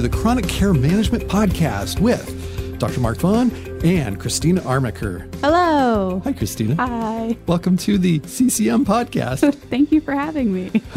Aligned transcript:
to 0.00 0.08
the 0.08 0.16
Chronic 0.16 0.48
Care 0.48 0.72
Management 0.72 1.24
Podcast 1.24 2.00
with 2.00 2.78
Dr. 2.78 3.00
Mark 3.00 3.18
Vaughn 3.18 3.50
and 3.84 4.18
Christina 4.18 4.62
Armaker. 4.62 5.32
Hello. 5.42 6.22
Hi, 6.24 6.32
Christina. 6.32 6.74
Hi. 6.76 7.36
Welcome 7.46 7.76
to 7.78 7.98
the 7.98 8.20
CCM 8.20 8.86
podcast. 8.86 9.54
Thank 9.68 9.92
you 9.92 10.00
for 10.00 10.12
having 10.12 10.54
me. 10.54 10.70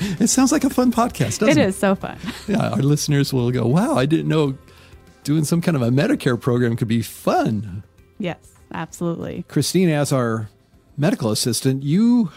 it 0.00 0.28
sounds 0.28 0.50
like 0.50 0.64
a 0.64 0.70
fun 0.70 0.90
podcast, 0.90 1.38
doesn't 1.38 1.50
it 1.50 1.58
it? 1.58 1.68
is 1.68 1.76
so 1.76 1.94
fun. 1.94 2.18
Yeah, 2.48 2.70
our 2.70 2.82
listeners 2.82 3.32
will 3.32 3.52
go, 3.52 3.64
wow, 3.64 3.94
I 3.94 4.06
didn't 4.06 4.26
know 4.26 4.58
doing 5.22 5.44
some 5.44 5.60
kind 5.60 5.76
of 5.76 5.82
a 5.82 5.90
Medicare 5.90 6.40
program 6.40 6.74
could 6.74 6.88
be 6.88 7.02
fun. 7.02 7.84
Yes, 8.18 8.38
absolutely. 8.72 9.44
Christina, 9.46 9.92
as 9.92 10.12
our 10.12 10.48
medical 10.96 11.30
assistant, 11.30 11.84
you 11.84 12.32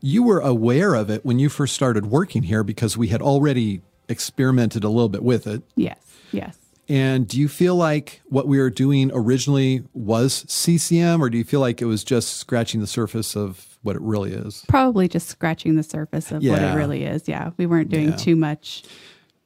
you 0.00 0.22
were 0.22 0.38
aware 0.38 0.94
of 0.94 1.10
it 1.10 1.24
when 1.24 1.40
you 1.40 1.48
first 1.48 1.74
started 1.74 2.06
working 2.06 2.44
here 2.44 2.62
because 2.62 2.96
we 2.96 3.08
had 3.08 3.20
already 3.20 3.82
experimented 4.08 4.84
a 4.84 4.88
little 4.88 5.08
bit 5.08 5.22
with 5.22 5.46
it. 5.46 5.62
Yes, 5.76 5.98
yes. 6.32 6.56
And 6.90 7.28
do 7.28 7.38
you 7.38 7.48
feel 7.48 7.76
like 7.76 8.22
what 8.26 8.48
we 8.48 8.58
were 8.58 8.70
doing 8.70 9.10
originally 9.12 9.82
was 9.92 10.44
CCM, 10.48 11.22
or 11.22 11.28
do 11.28 11.36
you 11.36 11.44
feel 11.44 11.60
like 11.60 11.82
it 11.82 11.84
was 11.84 12.02
just 12.02 12.38
scratching 12.38 12.80
the 12.80 12.86
surface 12.86 13.36
of 13.36 13.78
what 13.82 13.94
it 13.94 14.00
really 14.02 14.32
is? 14.32 14.64
Probably 14.68 15.06
just 15.06 15.28
scratching 15.28 15.76
the 15.76 15.82
surface 15.82 16.32
of 16.32 16.42
what 16.42 16.62
it 16.62 16.74
really 16.74 17.04
is. 17.04 17.28
Yeah, 17.28 17.50
we 17.58 17.66
weren't 17.66 17.90
doing 17.90 18.08
Yeah. 18.10 18.16
too 18.16 18.36
much. 18.36 18.84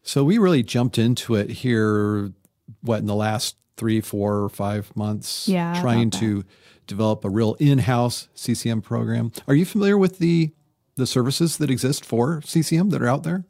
So 0.04 0.22
we 0.22 0.38
really 0.38 0.62
jumped 0.62 0.98
into 0.98 1.34
it 1.34 1.50
here, 1.50 2.32
what, 2.80 3.00
in 3.00 3.06
the 3.06 3.14
last 3.14 3.56
three, 3.76 4.00
four, 4.00 4.42
or 4.44 4.48
five 4.48 4.94
months? 4.96 5.48
Yeah, 5.48 5.80
Trying 5.80 6.10
to 6.10 6.44
develop 6.86 7.24
a 7.24 7.30
real 7.30 7.54
in 7.58 7.78
house 7.78 8.28
CCM 8.34 8.82
program. 8.82 9.32
Are 9.48 9.54
you 9.54 9.64
familiar 9.64 9.98
with 9.98 10.18
the, 10.18 10.52
the 10.94 11.06
services 11.06 11.56
that 11.58 11.70
exist 11.70 12.04
for 12.04 12.40
CCM 12.42 12.90
that 12.90 13.02
are 13.02 13.08
out 13.08 13.22
there? 13.24 13.44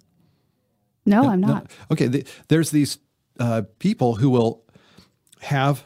No, 1.05 1.28
I'm 1.28 1.41
No? 1.41 1.48
not. 1.48 1.70
Okay, 1.91 2.06
the, 2.06 2.27
there's 2.48 2.70
these 2.70 2.98
uh, 3.41 3.62
people 3.78 4.17
who 4.17 4.31
will 4.31 4.62
have 5.41 5.84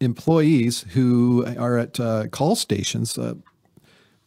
employees 0.00 0.84
who 0.90 1.44
are 1.58 1.78
at 1.78 1.98
uh, 2.00 2.26
call 2.28 2.56
stations. 2.56 3.18
Uh, 3.18 3.34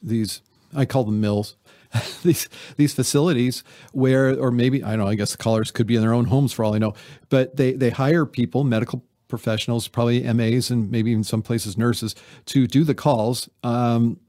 these 0.01 0.41
I 0.75 0.85
call 0.85 1.03
them 1.03 1.21
mills. 1.21 1.55
these 2.23 2.49
these 2.77 2.93
facilities 2.93 3.63
where, 3.91 4.37
or 4.39 4.51
maybe 4.51 4.83
I 4.83 4.91
don't 4.91 4.99
know. 4.99 5.07
I 5.07 5.15
guess 5.15 5.31
the 5.31 5.37
callers 5.37 5.71
could 5.71 5.87
be 5.87 5.95
in 5.95 6.01
their 6.01 6.13
own 6.13 6.25
homes 6.25 6.51
for 6.51 6.65
all 6.65 6.73
I 6.75 6.79
know. 6.79 6.93
But 7.29 7.55
they 7.55 7.73
they 7.73 7.89
hire 7.91 8.25
people, 8.25 8.63
medical 8.63 9.03
professionals, 9.27 9.87
probably 9.87 10.21
MAs, 10.33 10.69
and 10.69 10.91
maybe 10.91 11.11
even 11.11 11.23
some 11.23 11.41
places 11.41 11.77
nurses, 11.77 12.15
to 12.45 12.67
do 12.67 12.83
the 12.83 12.93
calls. 12.95 13.49
Um, 13.63 14.19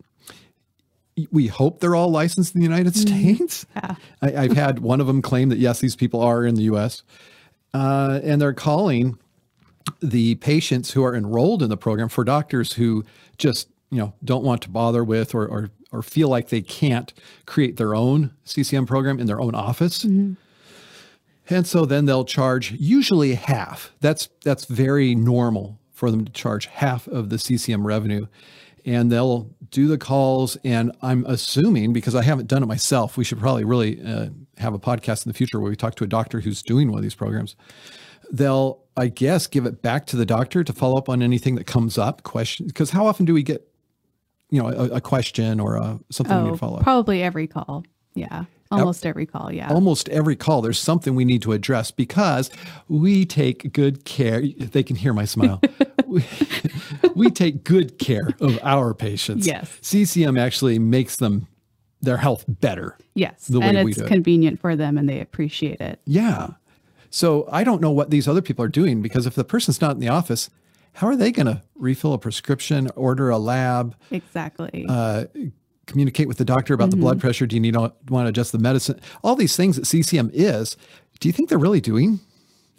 we 1.30 1.46
hope 1.46 1.80
they're 1.80 1.94
all 1.94 2.10
licensed 2.10 2.54
in 2.54 2.60
the 2.60 2.66
United 2.66 2.96
States. 2.96 3.66
Yeah. 3.76 3.94
I, 4.22 4.36
I've 4.36 4.52
had 4.52 4.78
one 4.80 5.00
of 5.00 5.06
them 5.06 5.20
claim 5.22 5.48
that 5.48 5.58
yes, 5.58 5.80
these 5.80 5.96
people 5.96 6.20
are 6.20 6.44
in 6.44 6.54
the 6.54 6.62
U.S. 6.62 7.02
Uh, 7.72 8.20
and 8.22 8.40
they're 8.40 8.52
calling 8.52 9.18
the 10.00 10.36
patients 10.36 10.92
who 10.92 11.04
are 11.04 11.14
enrolled 11.14 11.62
in 11.62 11.68
the 11.68 11.76
program 11.76 12.08
for 12.08 12.24
doctors 12.24 12.74
who 12.74 13.04
just 13.36 13.68
you 13.90 13.98
know 13.98 14.14
don't 14.24 14.44
want 14.44 14.62
to 14.62 14.68
bother 14.70 15.04
with 15.04 15.34
or 15.34 15.46
or, 15.46 15.70
or 15.92 16.02
feel 16.02 16.28
like 16.28 16.48
they 16.48 16.62
can't 16.62 17.12
create 17.46 17.76
their 17.76 17.94
own 17.94 18.32
CCM 18.44 18.86
program 18.86 19.18
in 19.20 19.26
their 19.26 19.40
own 19.40 19.54
office. 19.54 20.04
And 21.50 21.66
so 21.66 21.84
then 21.84 22.06
they'll 22.06 22.24
charge 22.24 22.72
usually 22.72 23.34
half. 23.34 23.92
That's 24.00 24.28
that's 24.44 24.64
very 24.64 25.14
normal 25.14 25.78
for 25.92 26.10
them 26.10 26.24
to 26.24 26.32
charge 26.32 26.66
half 26.66 27.06
of 27.08 27.28
the 27.28 27.38
CCM 27.38 27.86
revenue. 27.86 28.26
And 28.86 29.10
they'll 29.10 29.50
do 29.70 29.86
the 29.88 29.96
calls. 29.98 30.56
And 30.64 30.92
I'm 31.00 31.24
assuming, 31.26 31.92
because 31.92 32.14
I 32.14 32.22
haven't 32.22 32.48
done 32.48 32.62
it 32.62 32.66
myself, 32.66 33.16
we 33.16 33.24
should 33.24 33.38
probably 33.40 33.64
really 33.64 34.00
uh, 34.02 34.28
have 34.58 34.74
a 34.74 34.78
podcast 34.78 35.24
in 35.24 35.30
the 35.30 35.36
future 35.36 35.58
where 35.58 35.70
we 35.70 35.76
talk 35.76 35.94
to 35.96 36.04
a 36.04 36.06
doctor 36.06 36.40
who's 36.40 36.62
doing 36.62 36.88
one 36.90 36.98
of 36.98 37.02
these 37.02 37.14
programs. 37.14 37.56
They'll, 38.30 38.82
I 38.96 39.08
guess, 39.08 39.46
give 39.46 39.64
it 39.66 39.80
back 39.82 40.06
to 40.08 40.16
the 40.16 40.26
doctor 40.26 40.62
to 40.64 40.72
follow 40.72 40.96
up 40.98 41.08
on 41.08 41.22
anything 41.22 41.54
that 41.56 41.66
comes 41.66 41.96
up. 41.98 42.22
Question, 42.24 42.66
because 42.66 42.90
how 42.90 43.06
often 43.06 43.24
do 43.26 43.32
we 43.34 43.42
get, 43.42 43.66
you 44.50 44.62
know, 44.62 44.68
a, 44.68 44.96
a 44.96 45.00
question 45.00 45.60
or 45.60 45.76
a, 45.76 45.98
something 46.10 46.36
we 46.36 46.42
need 46.44 46.48
Oh, 46.50 46.52
to 46.52 46.58
follow 46.58 46.76
up? 46.76 46.82
probably 46.82 47.22
every 47.22 47.46
call. 47.46 47.84
Yeah, 48.14 48.44
almost 48.70 49.04
every 49.06 49.26
call. 49.26 49.52
Yeah. 49.52 49.68
almost 49.72 50.08
every 50.08 50.36
call 50.36 50.62
there's 50.62 50.78
something 50.78 51.14
we 51.16 51.24
need 51.24 51.42
to 51.42 51.52
address 51.52 51.90
because 51.90 52.48
we 52.88 53.24
take 53.26 53.72
good 53.72 54.04
care 54.04 54.40
they 54.40 54.82
can 54.84 54.94
hear 54.96 55.12
my 55.12 55.24
smile 55.24 55.60
we, 56.06 56.24
we 57.16 57.30
take 57.30 57.64
good 57.64 57.98
care 57.98 58.30
of 58.40 58.58
our 58.62 58.94
patients 58.94 59.46
Yes. 59.46 59.68
ccm 59.82 60.38
actually 60.38 60.78
makes 60.78 61.16
them 61.16 61.46
their 62.02 62.18
health 62.18 62.44
better 62.48 62.96
yes, 63.14 63.46
the 63.46 63.60
way 63.60 63.66
and 63.68 63.84
we 63.84 63.92
it's 63.92 63.98
do 64.00 64.04
it. 64.04 64.08
convenient 64.08 64.60
for 64.60 64.76
them, 64.76 64.98
and 64.98 65.08
they 65.08 65.20
appreciate 65.20 65.80
it. 65.80 66.00
yeah 66.04 66.48
so 67.10 67.48
i 67.50 67.64
don't 67.64 67.80
know 67.80 67.90
what 67.90 68.10
these 68.10 68.26
other 68.28 68.42
people 68.42 68.64
are 68.64 68.68
doing 68.68 69.00
because 69.02 69.26
if 69.26 69.34
the 69.34 69.44
person's 69.44 69.80
not 69.80 69.92
in 69.92 70.00
the 70.00 70.08
office 70.08 70.50
how 70.98 71.06
are 71.08 71.16
they 71.16 71.32
going 71.32 71.46
to 71.46 71.60
refill 71.74 72.12
a 72.12 72.18
prescription 72.18 72.88
order 72.94 73.30
a 73.30 73.38
lab 73.38 73.96
Exactly. 74.10 74.84
uh, 74.88 75.24
communicate 75.86 76.28
with 76.28 76.38
the 76.38 76.44
doctor 76.44 76.72
about 76.72 76.88
the 76.90 76.96
blood 76.96 77.20
pressure. 77.20 77.46
Do 77.46 77.56
you 77.56 77.60
need 77.60 77.76
want 77.76 77.94
to 78.08 78.24
adjust 78.26 78.52
the 78.52 78.58
medicine? 78.58 78.98
All 79.22 79.34
these 79.36 79.54
things 79.54 79.76
that 79.76 79.86
CCM 79.86 80.30
is. 80.32 80.76
Do 81.20 81.28
you 81.28 81.32
think 81.34 81.48
they're 81.50 81.58
really 81.58 81.80
doing 81.82 82.20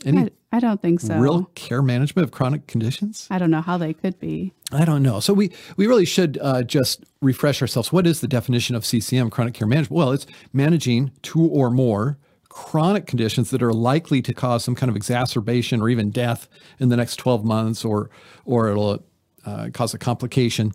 any 0.03 0.23
I, 0.23 0.29
I 0.51 0.59
don't 0.59 0.81
think 0.81 0.99
so. 0.99 1.17
real 1.17 1.45
care 1.55 1.81
management 1.81 2.23
of 2.23 2.31
chronic 2.31 2.67
conditions? 2.67 3.27
I 3.29 3.37
don't 3.37 3.51
know 3.51 3.61
how 3.61 3.77
they 3.77 3.93
could 3.93 4.19
be. 4.19 4.53
I 4.71 4.85
don't 4.85 5.03
know. 5.03 5.19
So 5.19 5.33
we 5.33 5.51
we 5.77 5.87
really 5.87 6.05
should 6.05 6.37
uh, 6.41 6.63
just 6.63 7.03
refresh 7.21 7.61
ourselves. 7.61 7.91
What 7.91 8.07
is 8.07 8.21
the 8.21 8.27
definition 8.27 8.75
of 8.75 8.85
CCM, 8.85 9.29
chronic 9.29 9.53
care 9.53 9.67
management? 9.67 9.97
Well, 9.97 10.11
it's 10.11 10.25
managing 10.53 11.11
two 11.21 11.45
or 11.45 11.69
more 11.69 12.17
chronic 12.49 13.05
conditions 13.05 13.49
that 13.49 13.61
are 13.61 13.73
likely 13.73 14.21
to 14.21 14.33
cause 14.33 14.63
some 14.63 14.75
kind 14.75 14.89
of 14.89 14.95
exacerbation 14.95 15.81
or 15.81 15.89
even 15.89 16.09
death 16.09 16.47
in 16.79 16.87
the 16.87 16.95
next 16.95 17.17
12 17.17 17.43
months, 17.43 17.83
or 17.83 18.09
or 18.45 18.69
it'll 18.69 19.03
uh, 19.45 19.69
cause 19.73 19.93
a 19.93 19.97
complication. 19.97 20.71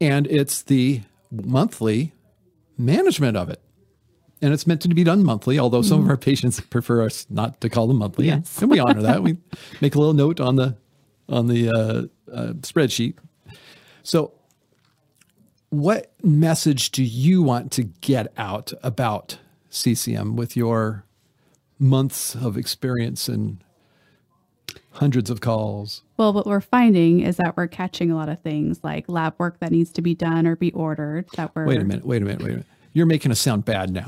And 0.00 0.26
it's 0.28 0.62
the 0.62 1.02
monthly 1.30 2.12
management 2.78 3.36
of 3.36 3.50
it. 3.50 3.60
And 4.42 4.52
it's 4.54 4.66
meant 4.66 4.80
to 4.82 4.88
be 4.88 5.04
done 5.04 5.22
monthly, 5.22 5.58
although 5.58 5.82
some 5.82 6.02
of 6.02 6.08
our 6.08 6.16
patients 6.16 6.60
prefer 6.60 7.02
us 7.02 7.26
not 7.28 7.60
to 7.60 7.68
call 7.68 7.86
them 7.86 7.98
monthly. 7.98 8.28
and- 8.30 8.42
Yes. 8.42 8.62
And 8.62 8.70
we 8.70 8.78
honor 8.78 9.02
that. 9.02 9.22
We 9.22 9.36
make 9.80 9.94
a 9.94 9.98
little 9.98 10.14
note 10.14 10.40
on 10.40 10.56
the 10.56 10.76
on 11.28 11.46
the 11.46 11.68
uh, 11.68 12.32
uh, 12.34 12.52
spreadsheet. 12.54 13.14
So, 14.02 14.32
what 15.68 16.12
message 16.22 16.90
do 16.90 17.04
you 17.04 17.42
want 17.42 17.70
to 17.72 17.84
get 17.84 18.32
out 18.36 18.72
about 18.82 19.38
CCM 19.68 20.34
with 20.36 20.56
your 20.56 21.04
months 21.78 22.34
of 22.34 22.56
experience 22.56 23.28
and 23.28 23.62
hundreds 24.92 25.30
of 25.30 25.40
calls? 25.40 26.02
Well, 26.16 26.32
what 26.32 26.46
we're 26.46 26.60
finding 26.60 27.20
is 27.20 27.36
that 27.36 27.56
we're 27.56 27.68
catching 27.68 28.10
a 28.10 28.16
lot 28.16 28.28
of 28.28 28.40
things 28.40 28.80
like 28.82 29.04
lab 29.08 29.34
work 29.38 29.60
that 29.60 29.70
needs 29.70 29.92
to 29.92 30.02
be 30.02 30.14
done 30.14 30.46
or 30.46 30.56
be 30.56 30.72
ordered. 30.72 31.26
That 31.36 31.54
we're 31.54 31.66
Wait 31.66 31.80
a 31.80 31.84
minute, 31.84 32.04
wait 32.06 32.22
a 32.22 32.24
minute, 32.24 32.40
wait 32.42 32.48
a 32.48 32.52
minute. 32.52 32.66
You're 32.92 33.06
making 33.06 33.30
us 33.32 33.40
sound 33.40 33.64
bad 33.64 33.90
now. 33.90 34.06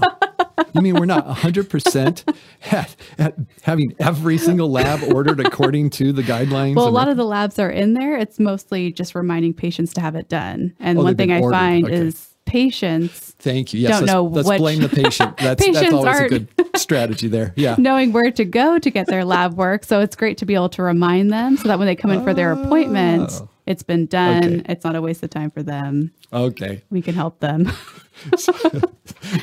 you 0.74 0.80
mean 0.80 0.94
we're 0.94 1.06
not 1.06 1.26
100% 1.26 2.34
at, 2.70 2.96
at 3.18 3.34
having 3.62 3.94
every 3.98 4.38
single 4.38 4.70
lab 4.70 5.02
ordered 5.12 5.40
according 5.40 5.90
to 5.90 6.12
the 6.12 6.22
guidelines? 6.22 6.76
Well, 6.76 6.88
a 6.88 6.90
lot 6.90 7.08
of 7.08 7.16
the 7.16 7.24
labs 7.24 7.58
are 7.58 7.70
in 7.70 7.94
there. 7.94 8.16
It's 8.16 8.38
mostly 8.40 8.92
just 8.92 9.14
reminding 9.14 9.54
patients 9.54 9.92
to 9.94 10.00
have 10.00 10.14
it 10.16 10.28
done. 10.28 10.74
And 10.80 10.98
Oh, 10.98 11.04
one 11.04 11.16
thing 11.16 11.30
I 11.32 11.40
ordered. 11.40 11.56
find 11.56 11.84
Okay. 11.86 11.94
is 11.96 12.28
patients 12.44 13.34
Thank 13.38 13.72
you. 13.72 13.80
Yes, 13.80 13.90
don't 13.92 14.00
let's, 14.00 14.12
know 14.12 14.24
let's 14.24 14.48
which- 14.48 14.58
blame 14.58 14.80
the 14.80 14.88
patient. 14.88 15.36
That's, 15.38 15.64
that's 15.66 15.92
always 15.92 16.20
a 16.20 16.28
good 16.28 16.48
strategy 16.76 17.28
there. 17.28 17.52
Yeah. 17.56 17.74
knowing 17.78 18.12
where 18.12 18.30
to 18.32 18.44
go 18.44 18.78
to 18.78 18.90
get 18.90 19.06
their 19.06 19.24
lab 19.24 19.54
work. 19.54 19.84
So 19.84 20.00
it's 20.00 20.16
great 20.16 20.38
to 20.38 20.46
be 20.46 20.54
able 20.54 20.68
to 20.70 20.82
remind 20.82 21.32
them 21.32 21.56
so 21.56 21.68
that 21.68 21.78
when 21.78 21.86
they 21.86 21.96
come 21.96 22.10
in 22.10 22.22
for 22.24 22.34
their 22.34 22.52
appointment, 22.52 23.30
Oh. 23.32 23.48
It's 23.72 23.82
been 23.82 24.06
done. 24.06 24.60
Okay. 24.60 24.62
It's 24.68 24.84
not 24.84 24.94
a 24.94 25.00
waste 25.00 25.22
of 25.22 25.30
time 25.30 25.50
for 25.50 25.62
them. 25.62 26.12
Okay. 26.32 26.82
We 26.90 27.02
can 27.02 27.14
help 27.14 27.40
them. 27.40 27.70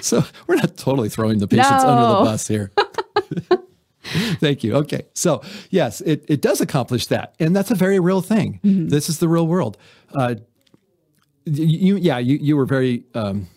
So 0.01 0.23
we're 0.47 0.55
not 0.55 0.77
totally 0.77 1.09
throwing 1.09 1.39
the 1.39 1.47
patients 1.47 1.83
under 1.83 2.19
the 2.19 2.23
bus 2.23 2.47
here. 2.47 2.71
Thank 4.39 4.63
you. 4.63 4.75
Okay. 4.75 5.03
So, 5.13 5.41
yes, 5.69 6.01
it, 6.01 6.23
it 6.27 6.41
does 6.41 6.61
accomplish 6.61 7.07
that. 7.07 7.33
And 7.39 7.55
that's 7.55 7.71
a 7.71 7.75
very 7.75 7.99
real 7.99 8.21
thing. 8.21 8.59
This 8.63 9.09
is 9.09 9.19
the 9.19 9.27
real 9.27 9.47
world. 9.47 9.77
Uh, 10.13 10.35
you, 11.45 11.95
yeah, 11.97 12.19
you, 12.19 12.37
you 12.37 12.55
were 12.55 12.65
very 12.65 13.03
um, 13.15 13.47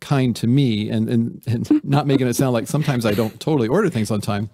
kind 0.00 0.34
to 0.36 0.46
me 0.46 0.88
and, 0.88 1.08
and, 1.08 1.42
and 1.46 1.84
not 1.84 2.06
making 2.06 2.28
it 2.28 2.36
sound 2.36 2.52
like 2.52 2.68
sometimes 2.68 3.04
I 3.04 3.12
don't 3.12 3.38
totally 3.40 3.68
order 3.68 3.90
things 3.90 4.10
on 4.10 4.20
time. 4.20 4.48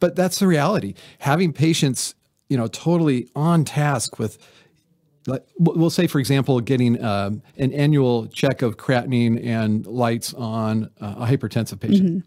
But 0.00 0.16
that's 0.16 0.38
the 0.38 0.46
reality. 0.46 0.94
Having 1.20 1.52
patients, 1.52 2.14
you 2.48 2.56
know, 2.56 2.66
totally 2.66 3.28
on 3.36 3.64
task 3.64 4.18
with 4.18 4.38
like 5.30 5.44
we'll 5.58 5.90
say, 5.90 6.06
for 6.06 6.18
example, 6.18 6.60
getting 6.60 7.02
um, 7.02 7.42
an 7.56 7.72
annual 7.72 8.26
check 8.28 8.62
of 8.62 8.76
creatinine 8.76 9.44
and 9.44 9.84
lytes 9.84 10.38
on 10.38 10.90
uh, 11.00 11.14
a 11.18 11.26
hypertensive 11.26 11.80
patient. 11.80 12.24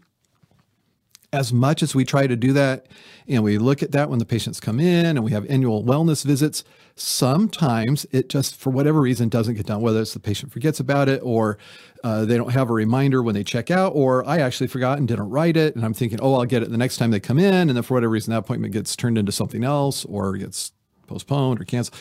as 1.34 1.52
much 1.52 1.82
as 1.82 1.96
we 1.96 2.04
try 2.04 2.28
to 2.28 2.36
do 2.36 2.52
that, 2.52 2.86
and 3.26 3.42
we 3.42 3.58
look 3.58 3.82
at 3.82 3.90
that 3.90 4.08
when 4.08 4.20
the 4.20 4.24
patients 4.24 4.60
come 4.60 4.78
in 4.78 5.04
and 5.04 5.24
we 5.24 5.32
have 5.32 5.44
annual 5.50 5.82
wellness 5.82 6.24
visits, 6.24 6.62
sometimes 6.94 8.06
it 8.12 8.28
just, 8.28 8.54
for 8.54 8.70
whatever 8.70 9.00
reason, 9.00 9.28
doesn't 9.28 9.54
get 9.54 9.66
done, 9.66 9.80
whether 9.80 10.00
it's 10.00 10.14
the 10.14 10.20
patient 10.20 10.52
forgets 10.52 10.78
about 10.78 11.08
it 11.08 11.20
or 11.24 11.58
uh, 12.04 12.24
they 12.24 12.36
don't 12.36 12.52
have 12.52 12.70
a 12.70 12.72
reminder 12.72 13.20
when 13.20 13.34
they 13.34 13.42
check 13.42 13.70
out, 13.70 13.92
or 13.96 14.24
I 14.28 14.38
actually 14.38 14.68
forgot 14.68 14.98
and 14.98 15.08
didn't 15.08 15.28
write 15.28 15.56
it. 15.56 15.74
And 15.74 15.84
I'm 15.84 15.94
thinking, 15.94 16.20
oh, 16.22 16.34
I'll 16.34 16.44
get 16.44 16.62
it 16.62 16.70
the 16.70 16.78
next 16.78 16.98
time 16.98 17.10
they 17.10 17.18
come 17.18 17.40
in. 17.40 17.68
And 17.68 17.70
then 17.70 17.82
for 17.82 17.94
whatever 17.94 18.12
reason, 18.12 18.30
that 18.30 18.38
appointment 18.38 18.72
gets 18.72 18.94
turned 18.94 19.18
into 19.18 19.32
something 19.32 19.64
else 19.64 20.04
or 20.04 20.36
gets 20.36 20.70
postponed 21.08 21.60
or 21.60 21.64
canceled. 21.64 21.98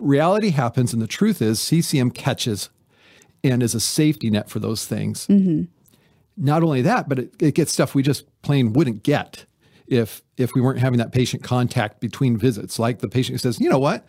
Reality 0.00 0.50
happens, 0.50 0.92
and 0.92 1.02
the 1.02 1.06
truth 1.06 1.42
is, 1.42 1.60
CCM 1.60 2.10
catches 2.10 2.70
and 3.44 3.62
is 3.62 3.74
a 3.74 3.80
safety 3.80 4.30
net 4.30 4.48
for 4.48 4.58
those 4.58 4.86
things. 4.86 5.26
Mm-hmm. 5.26 5.64
Not 6.36 6.62
only 6.62 6.82
that, 6.82 7.08
but 7.08 7.18
it, 7.18 7.34
it 7.40 7.54
gets 7.54 7.72
stuff 7.72 7.94
we 7.94 8.02
just 8.02 8.24
plain 8.42 8.72
wouldn't 8.72 9.02
get 9.02 9.44
if 9.86 10.22
if 10.36 10.54
we 10.54 10.60
weren't 10.60 10.78
having 10.78 10.98
that 10.98 11.12
patient 11.12 11.42
contact 11.42 12.00
between 12.00 12.36
visits. 12.36 12.78
Like 12.78 13.00
the 13.00 13.08
patient 13.08 13.34
who 13.34 13.38
says, 13.38 13.60
you 13.60 13.68
know 13.68 13.78
what, 13.78 14.06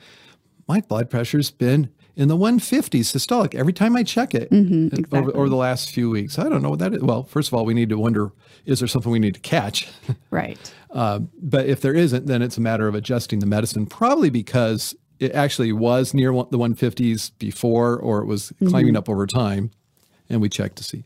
my 0.68 0.82
blood 0.82 1.10
pressure's 1.10 1.50
been 1.50 1.90
in 2.16 2.28
the 2.28 2.36
150s 2.36 3.06
systolic 3.06 3.56
every 3.56 3.72
time 3.72 3.96
I 3.96 4.04
check 4.04 4.36
it 4.36 4.52
mm-hmm, 4.52 4.88
exactly. 4.88 5.20
over, 5.20 5.36
over, 5.36 5.50
the 5.50 5.56
last 5.56 5.92
few 5.92 6.10
weeks. 6.10 6.38
I 6.38 6.50
don't 6.50 6.62
know 6.62 6.70
what 6.70 6.80
that 6.80 6.94
is. 6.94 7.02
Well, 7.02 7.24
first 7.24 7.48
of 7.48 7.54
all, 7.54 7.66
we 7.66 7.74
need 7.74 7.90
to 7.90 7.98
wonder 7.98 8.32
is 8.66 8.80
there 8.80 8.88
something 8.88 9.12
we 9.12 9.20
need 9.20 9.36
to 9.36 9.40
catch? 9.40 9.88
Right. 10.30 10.74
uh, 10.92 11.20
but 11.42 11.66
if 11.66 11.82
there 11.82 11.96
isn't, 11.96 12.28
then 12.28 12.42
it's 12.42 12.58
a 12.58 12.62
matter 12.62 12.88
of 12.88 12.94
adjusting 12.94 13.40
the 13.40 13.46
medicine, 13.46 13.86
probably 13.86 14.30
because 14.30 14.96
it 15.20 15.32
actually 15.34 15.72
was 15.72 16.14
near 16.14 16.32
the 16.32 16.58
150s 16.58 17.32
before 17.40 17.98
or 17.98 18.22
it 18.22 18.26
was 18.26 18.54
climbing 18.60 18.94
mm-hmm. 18.94 18.98
up 18.98 19.10
over 19.10 19.28
time. 19.28 19.72
And 20.32 20.42
we 20.42 20.50
checked 20.50 20.76
to 20.76 20.84
see. 20.84 21.06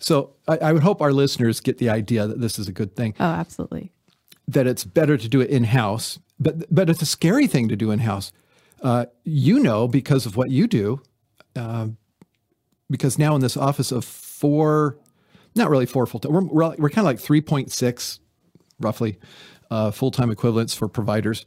So 0.00 0.32
I, 0.48 0.58
I 0.58 0.72
would 0.72 0.82
hope 0.82 1.00
our 1.00 1.12
listeners 1.12 1.60
get 1.60 1.78
the 1.78 1.88
idea 1.88 2.26
that 2.26 2.40
this 2.40 2.58
is 2.58 2.66
a 2.66 2.72
good 2.72 2.96
thing. 2.96 3.14
Oh, 3.20 3.24
absolutely. 3.24 3.92
That 4.48 4.66
it's 4.66 4.84
better 4.84 5.16
to 5.16 5.28
do 5.28 5.40
it 5.40 5.48
in 5.48 5.64
house, 5.64 6.18
but 6.40 6.74
but 6.74 6.90
it's 6.90 7.00
a 7.00 7.06
scary 7.06 7.46
thing 7.46 7.68
to 7.68 7.76
do 7.76 7.92
in 7.92 8.00
house 8.00 8.32
uh, 8.84 9.06
you 9.24 9.58
know, 9.58 9.88
because 9.88 10.26
of 10.26 10.36
what 10.36 10.50
you 10.50 10.66
do, 10.66 11.00
uh, 11.56 11.88
because 12.90 13.18
now 13.18 13.34
in 13.34 13.40
this 13.40 13.56
office 13.56 13.90
of 13.90 14.04
four, 14.04 14.98
not 15.54 15.70
really 15.70 15.86
four 15.86 16.06
full 16.06 16.20
time, 16.20 16.32
we're, 16.32 16.42
we're, 16.42 16.74
we're 16.76 16.90
kind 16.90 16.98
of 16.98 17.04
like 17.06 17.18
3.6 17.18 18.18
roughly 18.78 19.18
uh, 19.70 19.90
full 19.90 20.10
time 20.10 20.30
equivalents 20.30 20.74
for 20.74 20.86
providers. 20.86 21.46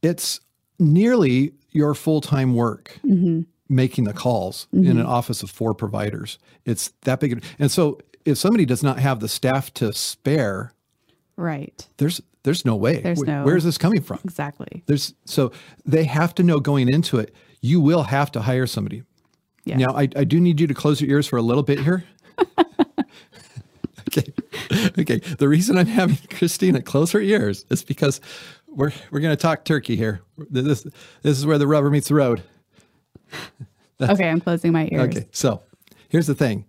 It's 0.00 0.40
nearly 0.82 1.52
your 1.70 1.94
full 1.94 2.20
time 2.20 2.54
work. 2.54 2.98
Mm-hmm. 3.04 3.42
Making 3.68 4.04
the 4.04 4.12
calls 4.12 4.66
mm-hmm. 4.74 4.90
in 4.90 4.98
an 4.98 5.06
office 5.06 5.42
of 5.42 5.50
four 5.50 5.72
providers. 5.72 6.38
It's 6.66 6.88
that 7.02 7.20
big. 7.20 7.42
And 7.58 7.70
so 7.70 8.00
if 8.26 8.36
somebody 8.36 8.66
does 8.66 8.82
not 8.82 8.98
have 8.98 9.20
the 9.20 9.28
staff 9.28 9.72
to 9.74 9.94
spare, 9.94 10.74
right. 11.36 11.88
There's 11.96 12.20
there's 12.42 12.64
no 12.64 12.76
way. 12.76 13.00
There's 13.00 13.22
no. 13.22 13.44
Where 13.44 13.56
is 13.56 13.64
this 13.64 13.78
coming 13.78 14.02
from? 14.02 14.20
Exactly. 14.24 14.82
There's 14.86 15.14
so 15.24 15.52
they 15.86 16.04
have 16.04 16.34
to 16.34 16.42
know 16.42 16.60
going 16.60 16.88
into 16.88 17.18
it. 17.18 17.34
You 17.60 17.80
will 17.80 18.02
have 18.02 18.30
to 18.32 18.42
hire 18.42 18.66
somebody. 18.66 19.04
Yes. 19.64 19.78
Now, 19.78 19.94
I, 19.94 20.08
I 20.16 20.24
do 20.24 20.40
need 20.40 20.60
you 20.60 20.66
to 20.66 20.74
close 20.74 21.00
your 21.00 21.10
ears 21.10 21.26
for 21.26 21.36
a 21.36 21.42
little 21.42 21.62
bit 21.62 21.78
here. 21.78 22.04
okay. 24.08 24.32
Okay. 24.98 25.18
The 25.38 25.48
reason 25.48 25.78
I'm 25.78 25.86
having 25.86 26.18
Christina 26.30 26.82
close 26.82 27.12
her 27.12 27.20
ears 27.20 27.64
is 27.70 27.84
because 27.84 28.20
we're 28.74 28.92
we're 29.10 29.20
going 29.20 29.36
to 29.36 29.40
talk 29.40 29.64
turkey 29.64 29.96
here. 29.96 30.22
This 30.50 30.86
this 31.22 31.38
is 31.38 31.46
where 31.46 31.58
the 31.58 31.66
rubber 31.66 31.90
meets 31.90 32.08
the 32.08 32.14
road. 32.14 32.42
okay, 34.00 34.28
I'm 34.28 34.40
closing 34.40 34.72
my 34.72 34.88
ears. 34.92 35.16
Okay. 35.16 35.28
So, 35.32 35.62
here's 36.08 36.26
the 36.26 36.34
thing. 36.34 36.66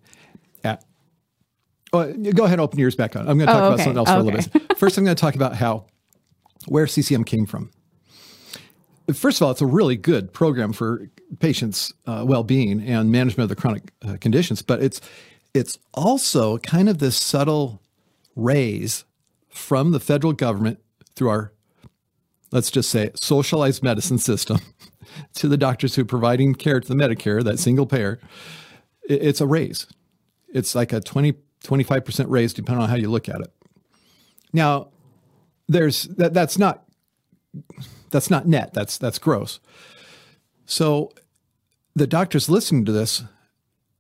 Oh, 1.94 2.12
go 2.12 2.46
ahead 2.46 2.54
and 2.54 2.62
open 2.62 2.80
yours 2.80 2.96
back 2.96 3.16
on. 3.16 3.28
I'm 3.30 3.38
going 3.38 3.48
to 3.48 3.54
talk 3.54 3.62
oh, 3.62 3.66
okay. 3.66 3.74
about 3.74 3.84
something 3.84 3.98
else 4.00 4.10
okay. 4.10 4.16
for 4.16 4.22
a 4.22 4.24
little 4.24 4.68
bit. 4.68 4.78
First, 4.80 4.98
I'm 4.98 5.04
going 5.04 5.16
to 5.16 5.22
talk 5.22 5.36
about 5.36 5.56
how 5.56 5.86
where 6.66 6.88
CCM 6.88 7.24
came 7.24 7.46
from. 7.46 7.70
First 9.14 9.40
of 9.40 9.46
all, 9.46 9.52
it's 9.52 9.62
a 9.62 9.68
really 9.68 9.96
good 9.96 10.34
program 10.34 10.74
for 10.74 11.08
patients' 11.40 11.94
uh, 12.08 12.24
well-being 12.26 12.82
and 12.82 13.12
management 13.12 13.44
of 13.44 13.50
the 13.50 13.62
chronic 13.62 13.92
uh, 14.02 14.18
conditions, 14.20 14.64
but 14.64 14.82
it's 14.82 15.02
it's 15.54 15.78
also 15.94 16.58
kind 16.60 16.90
of 16.90 16.98
this 16.98 17.16
subtle 17.16 17.80
raise 18.36 19.06
from 19.50 19.92
the 19.92 20.00
federal 20.00 20.34
government 20.34 20.80
through 21.16 21.30
our 21.30 21.53
let's 22.54 22.70
just 22.70 22.90
say 22.90 23.10
socialized 23.16 23.82
medicine 23.84 24.20
system 24.20 24.60
to 25.34 25.48
the 25.48 25.58
doctors 25.58 25.96
who 25.96 26.04
are 26.04 26.06
providing 26.06 26.54
care 26.54 26.80
to 26.80 26.88
the 26.88 26.94
Medicare, 26.94 27.44
that 27.44 27.60
single 27.60 27.88
payer. 27.88 28.20
It's 29.04 29.42
a 29.42 29.48
raise. 29.48 29.88
It's 30.54 30.76
like 30.76 30.94
a 30.94 31.02
20 31.02 31.34
25% 31.66 32.26
raise 32.28 32.54
depending 32.54 32.84
on 32.84 32.90
how 32.90 32.96
you 32.96 33.10
look 33.10 33.30
at 33.30 33.40
it. 33.40 33.52
Now, 34.52 34.90
there's 35.68 36.04
that 36.04 36.34
that's 36.34 36.58
not 36.58 36.84
that's 38.12 38.30
not 38.30 38.48
net. 38.48 38.74
That's 38.74 38.98
that's 38.98 39.18
gross. 39.18 39.60
So 40.66 41.12
the 41.96 42.06
doctors 42.06 42.50
listening 42.50 42.86
to 42.86 42.92
this 42.92 43.24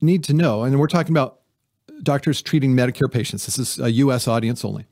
need 0.02 0.24
to 0.26 0.34
know, 0.34 0.64
and 0.64 0.80
we're 0.80 0.88
talking 0.88 1.14
about 1.14 1.40
doctors 2.04 2.42
treating 2.42 2.76
Medicare 2.76 3.12
patients. 3.12 3.46
This 3.46 3.58
is 3.58 3.80
a 3.80 3.92
US 3.92 4.28
audience 4.28 4.64
only. 4.66 4.86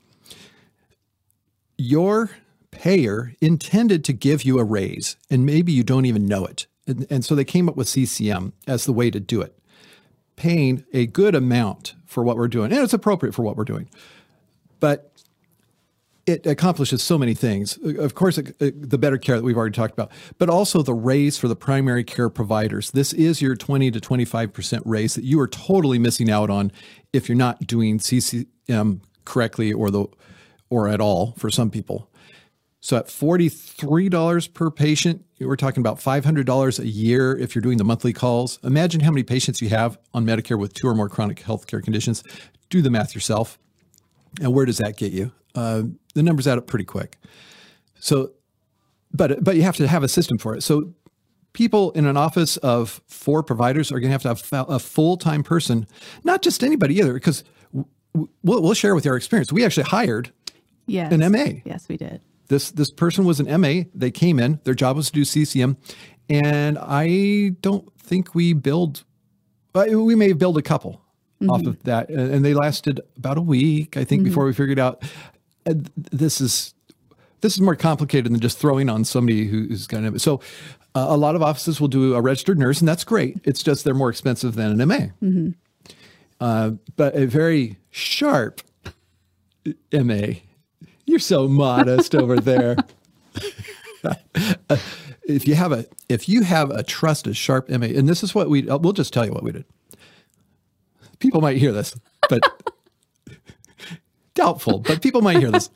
Your 1.77 2.31
payer 2.71 3.33
intended 3.41 4.03
to 4.05 4.13
give 4.13 4.43
you 4.43 4.59
a 4.59 4.63
raise, 4.63 5.17
and 5.29 5.45
maybe 5.45 5.71
you 5.71 5.83
don't 5.83 6.05
even 6.05 6.25
know 6.25 6.45
it. 6.45 6.67
And, 6.87 7.05
and 7.09 7.23
so 7.23 7.35
they 7.35 7.45
came 7.45 7.69
up 7.69 7.75
with 7.75 7.87
CCM 7.87 8.53
as 8.67 8.85
the 8.85 8.93
way 8.93 9.11
to 9.11 9.19
do 9.19 9.41
it 9.41 9.55
paying 10.41 10.83
a 10.91 11.05
good 11.05 11.35
amount 11.35 11.93
for 12.07 12.23
what 12.23 12.35
we're 12.35 12.47
doing, 12.47 12.71
and 12.71 12.81
it's 12.81 12.93
appropriate 12.93 13.33
for 13.33 13.43
what 13.43 13.55
we're 13.55 13.63
doing. 13.63 13.87
But 14.79 15.11
it 16.25 16.47
accomplishes 16.47 17.03
so 17.03 17.15
many 17.17 17.35
things. 17.35 17.77
Of 17.77 18.15
course, 18.15 18.39
it, 18.39 18.55
it, 18.59 18.89
the 18.89 18.97
better 18.97 19.19
care 19.19 19.35
that 19.35 19.43
we've 19.43 19.57
already 19.57 19.75
talked 19.75 19.93
about, 19.93 20.11
but 20.39 20.49
also 20.49 20.81
the 20.81 20.95
raise 20.95 21.37
for 21.37 21.47
the 21.47 21.55
primary 21.55 22.03
care 22.03 22.27
providers. 22.27 22.89
This 22.89 23.13
is 23.13 23.39
your 23.39 23.55
20 23.55 23.91
to 23.91 23.99
25% 23.99 24.81
raise 24.83 25.13
that 25.13 25.23
you 25.23 25.39
are 25.39 25.47
totally 25.47 25.99
missing 25.99 26.31
out 26.31 26.49
on 26.49 26.71
if 27.13 27.29
you're 27.29 27.37
not 27.37 27.67
doing 27.67 27.99
CCM 27.99 29.01
correctly 29.25 29.71
or 29.71 29.91
the 29.91 30.07
or 30.71 30.87
at 30.87 31.01
all 31.01 31.33
for 31.37 31.51
some 31.51 31.69
people. 31.69 32.09
So 32.81 32.97
at 32.97 33.07
$43 33.07 34.53
per 34.55 34.71
patient, 34.71 35.23
we're 35.39 35.55
talking 35.55 35.81
about 35.81 35.99
$500 35.99 36.79
a 36.79 36.87
year 36.87 37.37
if 37.37 37.53
you're 37.53 37.61
doing 37.61 37.77
the 37.77 37.83
monthly 37.83 38.11
calls. 38.11 38.57
Imagine 38.63 39.01
how 39.01 39.11
many 39.11 39.21
patients 39.21 39.61
you 39.61 39.69
have 39.69 39.99
on 40.15 40.25
Medicare 40.25 40.57
with 40.57 40.73
two 40.73 40.87
or 40.87 40.95
more 40.95 41.07
chronic 41.07 41.39
health 41.39 41.67
care 41.67 41.79
conditions. 41.79 42.23
Do 42.69 42.81
the 42.81 42.89
math 42.89 43.13
yourself. 43.13 43.59
And 44.41 44.51
where 44.51 44.65
does 44.65 44.79
that 44.79 44.97
get 44.97 45.11
you? 45.11 45.31
Uh, 45.53 45.83
the 46.15 46.23
numbers 46.23 46.47
add 46.47 46.57
up 46.57 46.65
pretty 46.65 46.85
quick. 46.85 47.17
So, 47.99 48.31
but 49.13 49.43
but 49.43 49.55
you 49.55 49.61
have 49.61 49.75
to 49.75 49.87
have 49.87 50.03
a 50.03 50.07
system 50.07 50.37
for 50.37 50.55
it. 50.55 50.63
So, 50.63 50.93
people 51.53 51.91
in 51.91 52.05
an 52.07 52.15
office 52.15 52.57
of 52.57 53.01
four 53.07 53.43
providers 53.43 53.91
are 53.91 53.99
going 53.99 54.09
to 54.09 54.13
have 54.13 54.39
to 54.39 54.55
have 54.55 54.69
a 54.69 54.79
full 54.79 55.17
time 55.17 55.43
person, 55.43 55.85
not 56.23 56.41
just 56.41 56.63
anybody 56.63 56.97
either, 56.97 57.13
because 57.13 57.43
we'll, 57.73 58.27
we'll 58.43 58.73
share 58.73 58.95
with 58.95 59.05
our 59.05 59.17
experience. 59.17 59.51
We 59.51 59.65
actually 59.65 59.83
hired 59.83 60.31
yes. 60.87 61.11
an 61.11 61.19
MA. 61.31 61.59
Yes, 61.65 61.87
we 61.89 61.97
did. 61.97 62.21
This 62.51 62.69
this 62.69 62.91
person 62.91 63.23
was 63.23 63.39
an 63.39 63.61
MA. 63.61 63.83
They 63.95 64.11
came 64.11 64.37
in. 64.37 64.59
Their 64.65 64.73
job 64.73 64.97
was 64.97 65.07
to 65.07 65.13
do 65.13 65.23
CCM, 65.23 65.77
and 66.29 66.77
I 66.77 67.55
don't 67.61 67.89
think 67.97 68.35
we 68.35 68.51
billed. 68.51 69.05
But 69.71 69.89
we 69.89 70.15
may 70.15 70.33
billed 70.33 70.57
a 70.57 70.61
couple 70.61 71.01
mm-hmm. 71.41 71.49
off 71.49 71.65
of 71.65 71.81
that, 71.83 72.09
and 72.09 72.43
they 72.43 72.53
lasted 72.53 72.99
about 73.15 73.37
a 73.37 73.41
week, 73.41 73.95
I 73.95 74.03
think, 74.03 74.23
mm-hmm. 74.23 74.31
before 74.31 74.43
we 74.43 74.51
figured 74.51 74.79
out 74.79 75.01
this 75.63 76.41
is 76.41 76.73
this 77.39 77.53
is 77.53 77.61
more 77.61 77.77
complicated 77.77 78.33
than 78.33 78.41
just 78.41 78.57
throwing 78.57 78.89
on 78.89 79.05
somebody 79.05 79.45
who's 79.47 79.87
kind 79.87 80.05
of 80.05 80.21
so. 80.21 80.41
Uh, 80.93 81.05
a 81.07 81.15
lot 81.15 81.37
of 81.37 81.41
offices 81.41 81.79
will 81.79 81.87
do 81.87 82.15
a 82.15 82.21
registered 82.21 82.59
nurse, 82.59 82.81
and 82.81 82.87
that's 82.89 83.05
great. 83.05 83.37
It's 83.45 83.63
just 83.63 83.85
they're 83.85 83.93
more 83.93 84.09
expensive 84.09 84.55
than 84.55 84.81
an 84.81 84.87
MA. 84.89 84.95
Mm-hmm. 85.23 85.49
Uh, 86.41 86.71
but 86.97 87.15
a 87.15 87.27
very 87.27 87.77
sharp 87.91 88.59
MA 89.93 90.33
you're 91.05 91.19
so 91.19 91.47
modest 91.47 92.15
over 92.15 92.37
there. 92.37 92.75
if 95.23 95.47
you 95.47 95.55
have 95.55 95.71
a 95.71 95.85
if 96.09 96.27
you 96.27 96.43
have 96.43 96.69
a 96.71 96.83
trusted 96.83 97.37
sharp 97.37 97.69
MA, 97.69 97.87
and 97.87 98.07
this 98.07 98.23
is 98.23 98.33
what 98.33 98.49
we 98.49 98.67
uh, 98.69 98.77
we'll 98.77 98.93
just 98.93 99.13
tell 99.13 99.25
you 99.25 99.31
what 99.31 99.43
we 99.43 99.51
did. 99.51 99.65
People 101.19 101.41
might 101.41 101.57
hear 101.57 101.71
this, 101.71 101.95
but 102.29 102.41
doubtful, 104.33 104.79
but 104.79 105.01
people 105.01 105.21
might 105.21 105.37
hear 105.37 105.51
this. 105.51 105.69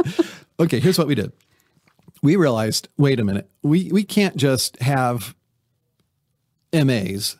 Okay, 0.59 0.79
here's 0.79 0.97
what 0.97 1.07
we 1.07 1.15
did. 1.15 1.31
We 2.23 2.35
realized, 2.35 2.87
wait 2.97 3.19
a 3.19 3.23
minute, 3.23 3.49
we 3.61 3.91
we 3.91 4.03
can't 4.03 4.35
just 4.35 4.81
have 4.81 5.35
MAs 6.73 7.37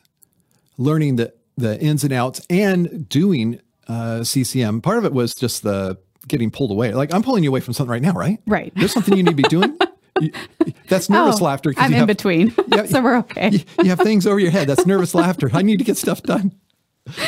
learning 0.78 1.16
the 1.16 1.34
the 1.56 1.80
ins 1.80 2.04
and 2.04 2.12
outs 2.12 2.40
and 2.50 3.08
doing 3.08 3.60
uh, 3.88 4.22
CCM. 4.22 4.80
Part 4.80 4.98
of 4.98 5.04
it 5.04 5.12
was 5.12 5.34
just 5.34 5.62
the 5.62 5.98
getting 6.28 6.50
pulled 6.50 6.70
away. 6.70 6.92
Like 6.92 7.12
I'm 7.12 7.22
pulling 7.22 7.44
you 7.44 7.50
away 7.50 7.60
from 7.60 7.74
something 7.74 7.90
right 7.90 8.02
now, 8.02 8.12
right? 8.12 8.40
Right. 8.46 8.72
There's 8.76 8.92
something 8.92 9.16
you 9.16 9.22
need 9.22 9.36
to 9.36 9.42
be 9.42 9.42
doing. 9.44 9.76
That's 10.88 11.10
nervous 11.10 11.40
oh, 11.40 11.44
laughter. 11.44 11.74
I'm 11.76 11.92
in 11.92 11.98
have, 11.98 12.06
between, 12.06 12.54
yeah, 12.68 12.84
so 12.86 13.02
we're 13.02 13.16
okay. 13.18 13.50
You, 13.50 13.60
you 13.82 13.88
have 13.90 14.00
things 14.00 14.26
over 14.26 14.38
your 14.38 14.50
head. 14.50 14.68
That's 14.68 14.86
nervous 14.86 15.14
laughter. 15.14 15.50
I 15.52 15.62
need 15.62 15.78
to 15.78 15.84
get 15.84 15.96
stuff 15.96 16.22
done. 16.22 16.52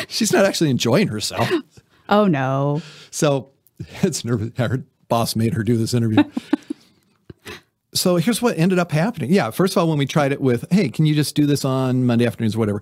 She's 0.07 0.33
not 0.33 0.45
actually 0.45 0.69
enjoying 0.69 1.07
herself. 1.07 1.49
Oh 2.11 2.25
no. 2.25 2.81
So 3.11 3.51
it's 4.01 4.25
nervous. 4.25 4.49
Her 4.57 4.83
boss 5.09 5.35
made 5.35 5.53
her 5.53 5.61
do 5.61 5.77
this 5.77 5.93
interview. 5.93 6.23
so 7.93 8.15
here's 8.15 8.41
what 8.41 8.57
ended 8.57 8.79
up 8.79 8.91
happening. 8.91 9.31
Yeah, 9.31 9.51
first 9.51 9.73
of 9.73 9.77
all, 9.77 9.89
when 9.89 9.99
we 9.99 10.07
tried 10.07 10.31
it 10.31 10.41
with, 10.41 10.65
hey, 10.71 10.89
can 10.89 11.05
you 11.05 11.13
just 11.13 11.35
do 11.35 11.45
this 11.45 11.63
on 11.63 12.07
Monday 12.07 12.25
afternoons 12.25 12.55
or 12.55 12.59
whatever? 12.59 12.81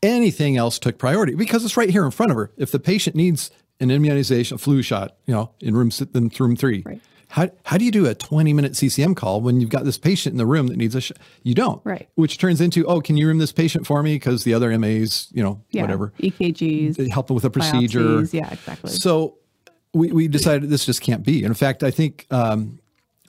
Anything 0.00 0.56
else 0.56 0.78
took 0.78 0.96
priority 0.96 1.34
because 1.34 1.64
it's 1.64 1.76
right 1.76 1.90
here 1.90 2.04
in 2.04 2.12
front 2.12 2.30
of 2.30 2.36
her. 2.36 2.52
If 2.56 2.70
the 2.70 2.78
patient 2.78 3.16
needs 3.16 3.50
an 3.80 3.90
immunization, 3.90 4.54
a 4.54 4.58
flu 4.58 4.82
shot, 4.82 5.16
you 5.26 5.34
know, 5.34 5.50
in 5.60 5.76
room 5.76 5.90
in 6.14 6.30
room 6.38 6.56
three. 6.56 6.82
Right. 6.84 7.00
How, 7.28 7.50
how 7.64 7.76
do 7.76 7.84
you 7.84 7.90
do 7.90 8.06
a 8.06 8.14
20 8.14 8.52
minute 8.52 8.76
CCM 8.76 9.14
call 9.16 9.40
when 9.40 9.60
you've 9.60 9.68
got 9.70 9.84
this 9.84 9.98
patient 9.98 10.32
in 10.32 10.38
the 10.38 10.46
room 10.46 10.68
that 10.68 10.76
needs 10.76 10.94
a 10.94 11.00
shot? 11.00 11.18
You 11.42 11.54
don't. 11.54 11.80
Right. 11.84 12.08
Which 12.14 12.38
turns 12.38 12.60
into, 12.60 12.86
oh, 12.86 13.00
can 13.00 13.16
you 13.16 13.26
room 13.26 13.38
this 13.38 13.50
patient 13.52 13.86
for 13.86 14.02
me? 14.02 14.14
Because 14.14 14.44
the 14.44 14.54
other 14.54 14.76
MAs, 14.78 15.28
you 15.32 15.42
know, 15.42 15.60
Yeah. 15.70 15.82
whatever, 15.82 16.12
EKGs. 16.20 17.10
help 17.10 17.26
them 17.26 17.34
with 17.34 17.44
a 17.44 17.50
procedure. 17.50 18.00
biopsies. 18.00 18.32
Yeah, 18.32 18.52
exactly. 18.52 18.90
So 18.90 19.38
we, 19.92 20.12
we 20.12 20.28
decided 20.28 20.70
this 20.70 20.86
just 20.86 21.02
can't 21.02 21.24
be. 21.24 21.38
And 21.38 21.46
in 21.48 21.54
fact, 21.54 21.82
I 21.82 21.90
think 21.90 22.26
um, 22.30 22.78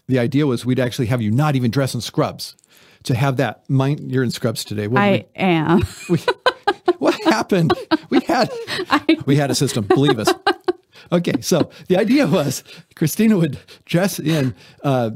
the 0.08 0.20
idea 0.20 0.46
was 0.46 0.64
we'd 0.66 0.80
actually 0.80 1.08
have 1.08 1.22
you 1.22 1.32
not 1.32 1.56
even 1.56 1.72
dress 1.72 1.96
in 1.96 2.02
scrubs 2.02 2.56
to 3.04 3.16
have 3.16 3.38
that. 3.38 3.68
Mind, 3.70 4.12
you're 4.12 4.24
in 4.24 4.32
scrubs 4.32 4.64
today. 4.64 4.88
What, 4.88 5.02
I 5.02 5.26
am. 5.36 5.82
we, 6.10 6.20
what 6.20 6.47
happened? 7.38 7.72
We 8.10 8.20
had 8.22 8.50
we 9.26 9.36
had 9.36 9.52
a 9.52 9.56
system. 9.56 9.86
Believe 9.86 10.20
us. 10.20 10.34
Okay, 11.12 11.40
so 11.42 11.70
the 11.88 11.96
idea 11.98 12.28
was 12.28 12.64
Christina 12.96 13.38
would 13.38 13.58
dress 13.86 14.20
in 14.20 14.54
uh, 14.84 15.12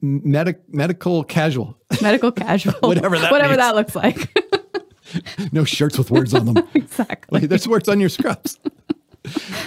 medic, 0.00 0.60
medical 0.72 1.24
casual, 1.24 1.76
Medical 2.00 2.32
casual. 2.44 2.72
Whatever 2.80 3.18
that 3.18 3.30
Whatever 3.32 3.50
means. 3.50 3.58
that 3.58 3.74
looks 3.74 3.94
like. 3.94 4.18
no 5.52 5.64
shirts 5.64 5.98
with 5.98 6.10
words 6.10 6.32
on 6.32 6.46
them. 6.46 6.56
exactly. 6.74 7.40
Like, 7.40 7.48
there's 7.50 7.68
words 7.68 7.86
on 7.88 8.00
your 8.00 8.08
scrubs. 8.08 8.58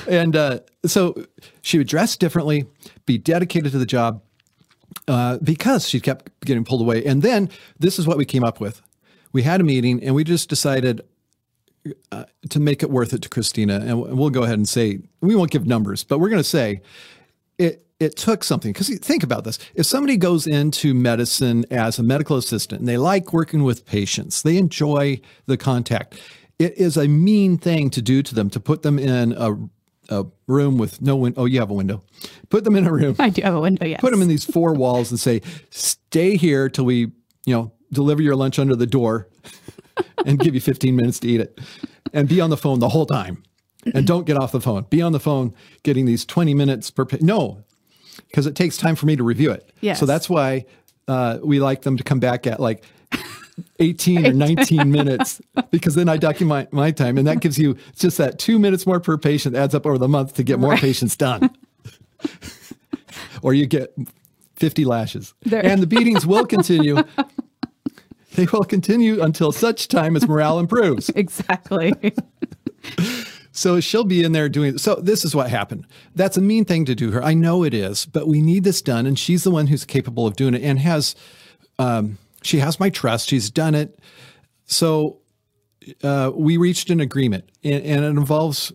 and 0.08 0.36
uh, 0.36 0.60
so 0.86 1.14
she 1.62 1.78
would 1.78 1.88
dress 1.88 2.18
differently, 2.18 2.66
be 3.06 3.18
dedicated 3.20 3.72
to 3.74 3.78
the 3.78 3.86
job 3.86 4.24
uh, 5.08 5.38
because 5.44 5.88
she 5.88 6.00
kept 6.00 6.32
getting 6.46 6.66
pulled 6.66 6.82
away. 6.82 7.06
And 7.06 7.22
then 7.22 7.50
this 7.78 8.00
is 8.00 8.08
what 8.08 8.18
we 8.18 8.26
came 8.26 8.44
up 8.44 8.60
with. 8.60 8.82
We 9.34 9.44
had 9.44 9.62
a 9.62 9.64
meeting 9.64 10.04
and 10.04 10.16
we 10.16 10.24
just 10.24 10.50
decided 10.50 11.02
uh, 12.12 12.26
to 12.50 12.60
make 12.60 12.84
it 12.84 12.90
worth 12.90 13.14
it 13.14 13.22
to 13.22 13.30
Christina. 13.30 13.80
And 13.80 14.18
we'll 14.18 14.30
go 14.30 14.44
ahead 14.44 14.58
and 14.58 14.68
say, 14.68 15.00
we 15.22 15.36
won't 15.36 15.52
give 15.52 15.66
numbers, 15.66 16.04
but 16.04 16.20
we're 16.20 16.30
going 16.30 16.42
to 16.42 16.48
say 16.48 16.82
it, 17.58 17.86
it 18.00 18.16
took 18.16 18.44
something. 18.44 18.72
Because 18.72 18.90
think 19.00 19.24
about 19.24 19.44
this 19.44 19.60
if 19.76 19.86
somebody 19.86 20.18
goes 20.18 20.48
into 20.48 20.94
medicine 20.94 21.66
as 21.72 22.00
a 22.00 22.04
medical 22.04 22.38
assistant 22.38 22.82
and 22.82 22.88
they 22.88 22.98
like 22.98 23.34
working 23.34 23.64
with 23.64 23.86
patients, 23.86 24.42
they 24.42 24.58
enjoy 24.58 25.20
the 25.46 25.58
contact, 25.58 26.20
it 26.58 26.78
is 26.78 26.98
a 26.98 27.08
mean 27.08 27.58
thing 27.58 27.90
to 27.92 28.02
do 28.02 28.22
to 28.24 28.36
them 28.36 28.50
to 28.50 28.60
put 28.60 28.82
them 28.82 29.00
in 29.00 29.34
a, 29.34 29.56
a 30.10 30.26
room 30.48 30.78
with 30.78 31.02
no 31.02 31.16
window. 31.16 31.42
Oh, 31.42 31.46
you 31.46 31.60
have 31.60 31.70
a 31.70 31.74
window. 31.76 32.04
Put 32.50 32.64
them 32.64 32.76
in 32.76 32.86
a 32.86 32.92
room, 32.92 33.16
I 33.20 33.30
do 33.30 33.42
have 33.42 33.56
a 33.56 33.62
window, 33.62 33.86
yes. 33.86 34.02
put 34.02 34.12
them 34.12 34.22
in 34.22 34.28
these 34.28 34.46
four 34.46 34.74
walls 34.74 35.12
and 35.12 35.20
say, 35.20 35.42
stay 35.70 36.36
here 36.36 36.70
till 36.70 36.86
we, 36.86 37.12
you 37.46 37.54
know, 37.54 37.72
deliver 37.92 38.22
your 38.22 38.36
lunch 38.36 38.60
under 38.60 38.76
the 38.76 38.86
door 38.86 39.28
and 40.30 40.40
give 40.40 40.54
you 40.56 40.62
15 40.62 40.96
minutes 40.96 41.20
to 41.20 41.28
eat 41.28 41.42
it 41.42 41.60
and 42.14 42.28
be 42.30 42.40
on 42.40 42.50
the 42.50 42.58
phone 42.58 42.80
the 42.80 42.90
whole 42.90 43.06
time 43.06 43.44
and 43.94 44.06
don't 44.06 44.26
get 44.26 44.38
off 44.38 44.52
the 44.52 44.62
phone. 44.62 44.86
Be 44.90 45.02
on 45.02 45.12
the 45.12 45.20
phone 45.20 45.54
getting 45.84 46.06
these 46.06 46.26
20 46.26 46.54
minutes 46.54 46.92
per 46.92 47.06
No, 47.22 47.64
because 48.28 48.46
it 48.46 48.56
takes 48.56 48.78
time 48.78 48.96
for 48.96 49.06
me 49.06 49.16
to 49.16 49.24
review 49.24 49.52
it. 49.52 49.72
Yes. 49.82 50.00
So 50.00 50.06
that's 50.06 50.30
why 50.30 50.66
uh, 51.08 51.40
we 51.44 51.60
like 51.60 51.82
them 51.82 51.98
to 51.98 52.04
come 52.04 52.20
back 52.20 52.46
at 52.46 52.60
like 52.60 52.84
18 53.80 54.26
or 54.28 54.34
19 54.48 54.92
minutes 54.92 55.42
because 55.72 55.96
then 55.96 56.08
I 56.08 56.18
document 56.18 56.72
my 56.72 56.92
time 56.92 57.18
and 57.18 57.26
that 57.28 57.40
gives 57.42 57.58
you 57.58 57.76
just 57.96 58.18
that 58.20 58.38
two 58.40 58.60
minutes 58.60 58.86
more 58.86 59.00
per 59.00 59.18
patient 59.18 59.56
adds 59.56 59.74
up 59.74 59.86
over 59.86 59.98
the 59.98 60.08
month 60.08 60.36
to 60.36 60.44
get 60.44 60.60
more 60.60 60.72
Right. 60.72 60.80
patients 60.80 61.16
done. 61.18 61.50
or 63.42 63.54
you 63.54 63.66
get 63.66 63.94
50 64.58 64.86
lashes. 64.86 65.34
There- 65.44 65.66
And 65.66 65.82
the 65.82 65.88
beatings 65.88 66.26
will 66.26 66.46
continue. 66.46 66.98
They 68.40 68.46
will 68.46 68.64
continue 68.64 69.22
until 69.22 69.52
such 69.52 69.90
time 69.90 70.16
as 70.16 70.28
morale 70.28 70.60
improves. 70.66 71.10
Exactly. 71.10 71.94
So 73.52 73.82
she'll 73.82 74.06
be 74.06 74.24
in 74.24 74.32
there 74.32 74.48
doing. 74.48 74.78
So 74.78 74.96
this 74.96 75.26
is 75.26 75.36
what 75.36 75.50
happened. 75.50 75.86
That's 76.16 76.38
a 76.38 76.42
mean 76.42 76.64
thing 76.64 76.86
to 76.86 76.96
do 76.96 77.12
her. 77.12 77.22
I 77.22 77.34
know 77.34 77.66
it 77.66 77.74
is, 77.74 78.06
but 78.06 78.26
we 78.26 78.42
need 78.42 78.64
this 78.64 78.82
done, 78.82 79.06
and 79.06 79.20
she's 79.20 79.44
the 79.44 79.52
one 79.52 79.68
who's 79.68 79.84
capable 79.84 80.26
of 80.26 80.38
doing 80.38 80.54
it, 80.54 80.62
and 80.62 80.80
has. 80.80 81.14
Um, 81.78 82.20
she 82.42 82.60
has 82.60 82.80
my 82.80 82.90
trust. 82.90 83.28
She's 83.28 83.50
done 83.50 83.76
it. 83.76 84.00
So 84.66 85.20
uh, 86.04 86.32
we 86.34 86.56
reached 86.56 86.90
an 86.90 87.02
agreement, 87.02 87.50
and, 87.62 87.84
and 87.84 88.06
it 88.06 88.10
involves. 88.10 88.72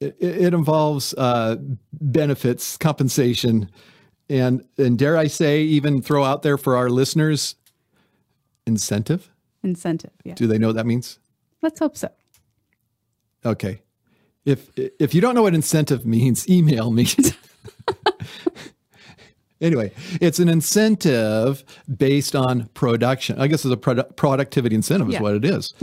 It, 0.00 0.16
it 0.20 0.52
involves 0.52 1.14
uh, 1.14 1.56
benefits, 1.92 2.76
compensation, 2.76 3.70
and 4.28 4.64
and 4.76 4.98
dare 4.98 5.16
I 5.16 5.28
say, 5.28 5.62
even 5.62 6.02
throw 6.02 6.24
out 6.24 6.42
there 6.42 6.58
for 6.58 6.76
our 6.76 6.90
listeners, 6.90 7.54
incentive. 8.70 9.30
Incentive. 9.62 10.10
Yeah. 10.24 10.34
Do 10.34 10.46
they 10.46 10.58
know 10.58 10.68
what 10.68 10.76
that 10.76 10.86
means? 10.86 11.18
Let's 11.62 11.78
hope 11.80 11.96
so. 11.96 12.08
Okay. 13.44 13.82
If 14.44 14.70
if 14.76 15.14
you 15.14 15.20
don't 15.20 15.34
know 15.34 15.42
what 15.42 15.54
incentive 15.54 16.06
means, 16.06 16.48
email 16.58 16.90
me. 16.90 17.06
anyway, 19.60 19.92
it's 20.20 20.38
an 20.38 20.48
incentive 20.48 21.64
based 21.94 22.34
on 22.34 22.66
production. 22.74 23.38
I 23.40 23.46
guess 23.48 23.64
it's 23.64 23.74
a 23.74 23.76
produ- 23.76 24.16
productivity 24.16 24.74
incentive 24.74 25.08
is 25.08 25.14
Yeah. 25.14 25.22
what 25.22 25.34
it 25.34 25.44
is. 25.44 25.74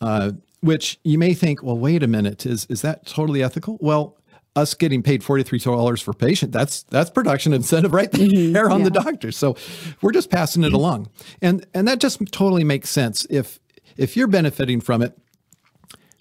Uh, 0.00 0.32
which 0.60 0.98
you 1.04 1.18
may 1.18 1.34
think, 1.34 1.62
well, 1.62 1.78
wait 1.78 2.02
a 2.02 2.06
minute, 2.08 2.44
is 2.46 2.66
is 2.68 2.82
that 2.82 3.06
totally 3.06 3.42
ethical? 3.42 3.78
Well, 3.80 4.16
us 4.58 4.74
getting 4.74 5.02
paid 5.02 5.24
forty 5.24 5.42
three 5.42 5.58
dollars 5.58 6.02
per 6.02 6.12
patient, 6.12 6.52
that's 6.52 6.82
that's 6.84 7.10
production 7.10 7.52
incentive 7.52 7.92
right 7.92 8.10
there 8.12 8.70
on 8.70 8.82
the 8.82 8.90
doctor. 8.90 9.32
So 9.32 9.56
we're 10.02 10.12
just 10.12 10.30
passing 10.30 10.64
it 10.64 10.72
along, 10.72 11.08
and 11.40 11.66
and 11.74 11.88
that 11.88 12.00
just 12.00 12.20
totally 12.32 12.64
makes 12.64 12.90
sense. 12.90 13.26
If 13.30 13.60
if 13.96 14.16
you're 14.16 14.28
benefiting 14.28 14.80
from 14.80 15.02
it, 15.02 15.18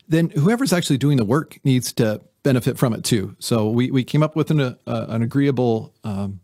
then 0.08 0.30
whoever's 0.32 0.74
actually 0.74 0.98
doing 0.98 1.18
the 1.18 1.26
work 1.26 1.60
needs 1.64 1.94
to 1.94 2.22
benefit 2.44 2.78
from 2.78 2.94
it 2.94 3.04
too. 3.04 3.36
So 3.40 3.70
we, 3.70 3.92
we 3.92 4.04
came 4.06 4.24
up 4.24 4.36
with 4.36 4.52
an, 4.52 4.62
uh, 4.62 4.76
an 4.86 5.22
agreeable 5.22 5.94
um, 6.04 6.40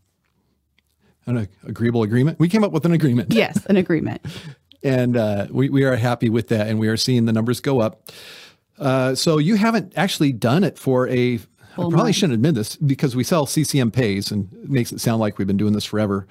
an 1.26 1.48
agreeable 1.62 2.02
agreement. 2.02 2.38
We 2.38 2.50
came 2.50 2.62
up 2.62 2.72
with 2.72 2.84
an 2.84 2.92
agreement, 2.92 3.32
Yes, 3.32 3.64
an 3.66 3.76
agreement. 3.76 4.20
and 4.82 5.16
uh, 5.16 5.46
we 5.50 5.70
we 5.70 5.84
are 5.84 5.96
happy 5.96 6.28
with 6.28 6.48
that, 6.48 6.68
and 6.68 6.78
we 6.78 6.88
are 6.88 6.98
seeing 6.98 7.24
the 7.24 7.32
numbers 7.32 7.60
go 7.60 7.80
up. 7.80 8.10
Uh, 8.78 9.14
so 9.14 9.38
you 9.38 9.54
haven't 9.54 9.92
actually 9.96 10.32
done 10.32 10.64
it 10.64 10.78
for 10.78 11.08
a. 11.08 11.40
I 11.74 11.90
probably 11.90 12.12
shouldn't 12.12 12.34
admit 12.34 12.54
this 12.54 12.76
because 12.76 13.16
we 13.16 13.24
sell 13.24 13.46
CCM 13.46 13.90
pays 13.90 14.30
and 14.30 14.52
it 14.52 14.70
makes 14.70 14.92
it 14.92 15.00
sound 15.00 15.20
like 15.20 15.38
we've 15.38 15.46
been 15.46 15.56
doing 15.56 15.72
this 15.72 15.84
forever. 15.84 16.26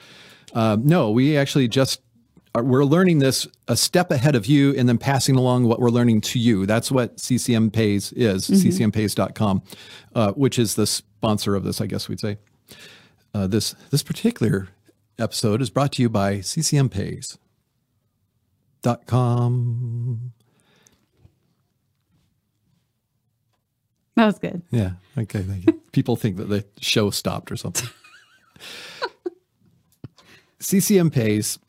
Um, 0.54 0.86
no, 0.86 1.12
we 1.12 1.38
actually 1.38 1.68
just 1.68 2.02
are, 2.56 2.64
we're 2.64 2.86
learning 2.86 3.20
this 3.20 3.48
a 3.68 3.76
step 3.76 4.10
ahead 4.12 4.36
of 4.36 4.46
you 4.46 4.74
and 4.76 4.88
then 4.88 4.98
passing 4.98 5.36
along 5.36 5.66
what 5.66 5.80
we're 5.80 5.90
learning 5.90 6.22
to 6.22 6.40
you. 6.40 6.66
That's 6.66 6.92
what 6.92 7.20
CCM 7.20 7.72
pays 7.72 8.14
is, 8.14 8.48
ccmpays.com, 8.50 9.64
uh, 10.16 10.32
which 10.34 10.58
is 10.60 10.76
the 10.76 10.88
sponsor 10.88 11.56
of 11.56 11.64
this, 11.64 11.82
I 11.82 11.88
guess 11.88 12.08
we'd 12.08 12.20
say. 12.20 12.38
Uh, 13.34 13.48
this 13.48 13.74
this 13.90 14.04
particular 14.04 14.68
episode 15.18 15.62
is 15.62 15.70
brought 15.72 15.94
to 15.94 16.02
you 16.04 16.10
by 16.10 16.38
ccmpays.com. 16.38 17.40
That 24.16 24.26
was 24.26 24.40
good. 24.40 24.62
Yeah. 24.72 24.92
Okay. 25.18 25.42
Thank 25.42 25.68
you. 25.68 25.74
People 25.92 26.16
think 26.16 26.38
that 26.38 26.50
the 26.50 26.66
show 26.80 27.10
stopped 27.10 27.52
or 27.52 27.56
something. 27.56 27.90
CCM 30.60 31.10
pays 31.12 31.60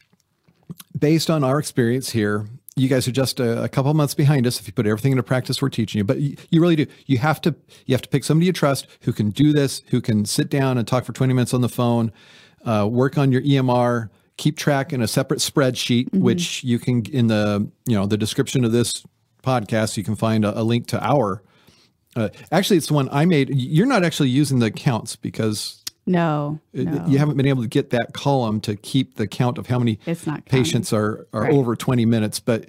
based 0.98 1.30
on 1.30 1.42
our 1.42 1.58
experience 1.58 2.10
here. 2.10 2.46
You 2.76 2.88
guys 2.88 3.06
are 3.06 3.12
just 3.12 3.40
a, 3.40 3.62
a 3.64 3.68
couple 3.68 3.92
months 3.94 4.14
behind 4.14 4.46
us 4.46 4.60
if 4.60 4.66
you 4.66 4.72
put 4.72 4.86
everything 4.86 5.12
into 5.12 5.22
practice 5.22 5.62
we're 5.62 5.68
teaching 5.68 5.98
you. 5.98 6.04
But 6.04 6.20
you, 6.20 6.36
you 6.50 6.60
really 6.60 6.76
do. 6.76 6.86
You 7.06 7.18
have 7.18 7.40
to 7.42 7.54
you 7.86 7.94
have 7.94 8.02
to 8.02 8.08
pick 8.08 8.24
somebody 8.24 8.46
you 8.46 8.52
trust 8.52 8.86
who 9.02 9.12
can 9.12 9.30
do 9.30 9.52
this, 9.52 9.82
who 9.88 10.00
can 10.00 10.24
sit 10.24 10.50
down 10.50 10.78
and 10.78 10.86
talk 10.86 11.04
for 11.04 11.12
20 11.12 11.32
minutes 11.32 11.54
on 11.54 11.60
the 11.60 11.68
phone, 11.68 12.12
uh, 12.64 12.88
work 12.90 13.16
on 13.16 13.30
your 13.30 13.42
EMR, 13.42 14.10
keep 14.36 14.56
track 14.56 14.92
in 14.92 15.02
a 15.02 15.08
separate 15.08 15.40
spreadsheet, 15.40 16.12
which 16.12 16.64
you 16.64 16.78
can 16.78 17.04
in 17.06 17.28
the 17.28 17.68
you 17.86 17.96
know 17.96 18.06
the 18.06 18.16
description 18.16 18.64
of 18.64 18.72
this 18.72 19.04
podcast 19.42 19.96
you 19.96 20.02
can 20.04 20.16
find 20.16 20.44
a, 20.44 20.60
a 20.60 20.62
link 20.62 20.86
to 20.88 21.04
our 21.04 21.42
uh, 22.16 22.28
actually, 22.52 22.76
it's 22.76 22.86
the 22.88 22.94
one 22.94 23.08
I 23.10 23.24
made. 23.24 23.50
You're 23.54 23.86
not 23.86 24.04
actually 24.04 24.28
using 24.30 24.58
the 24.58 24.70
counts 24.70 25.16
because 25.16 25.82
No, 26.06 26.60
no. 26.72 27.04
you 27.06 27.18
haven't 27.18 27.36
been 27.36 27.46
able 27.46 27.62
to 27.62 27.68
get 27.68 27.90
that 27.90 28.12
column 28.14 28.60
to 28.62 28.76
keep 28.76 29.16
the 29.16 29.26
count 29.26 29.58
of 29.58 29.66
how 29.66 29.78
many 29.78 29.98
patients 30.46 30.92
are, 30.92 31.26
are 31.32 31.42
Right. 31.42 31.52
over 31.52 31.74
20 31.76 32.04
minutes. 32.06 32.40
But 32.40 32.68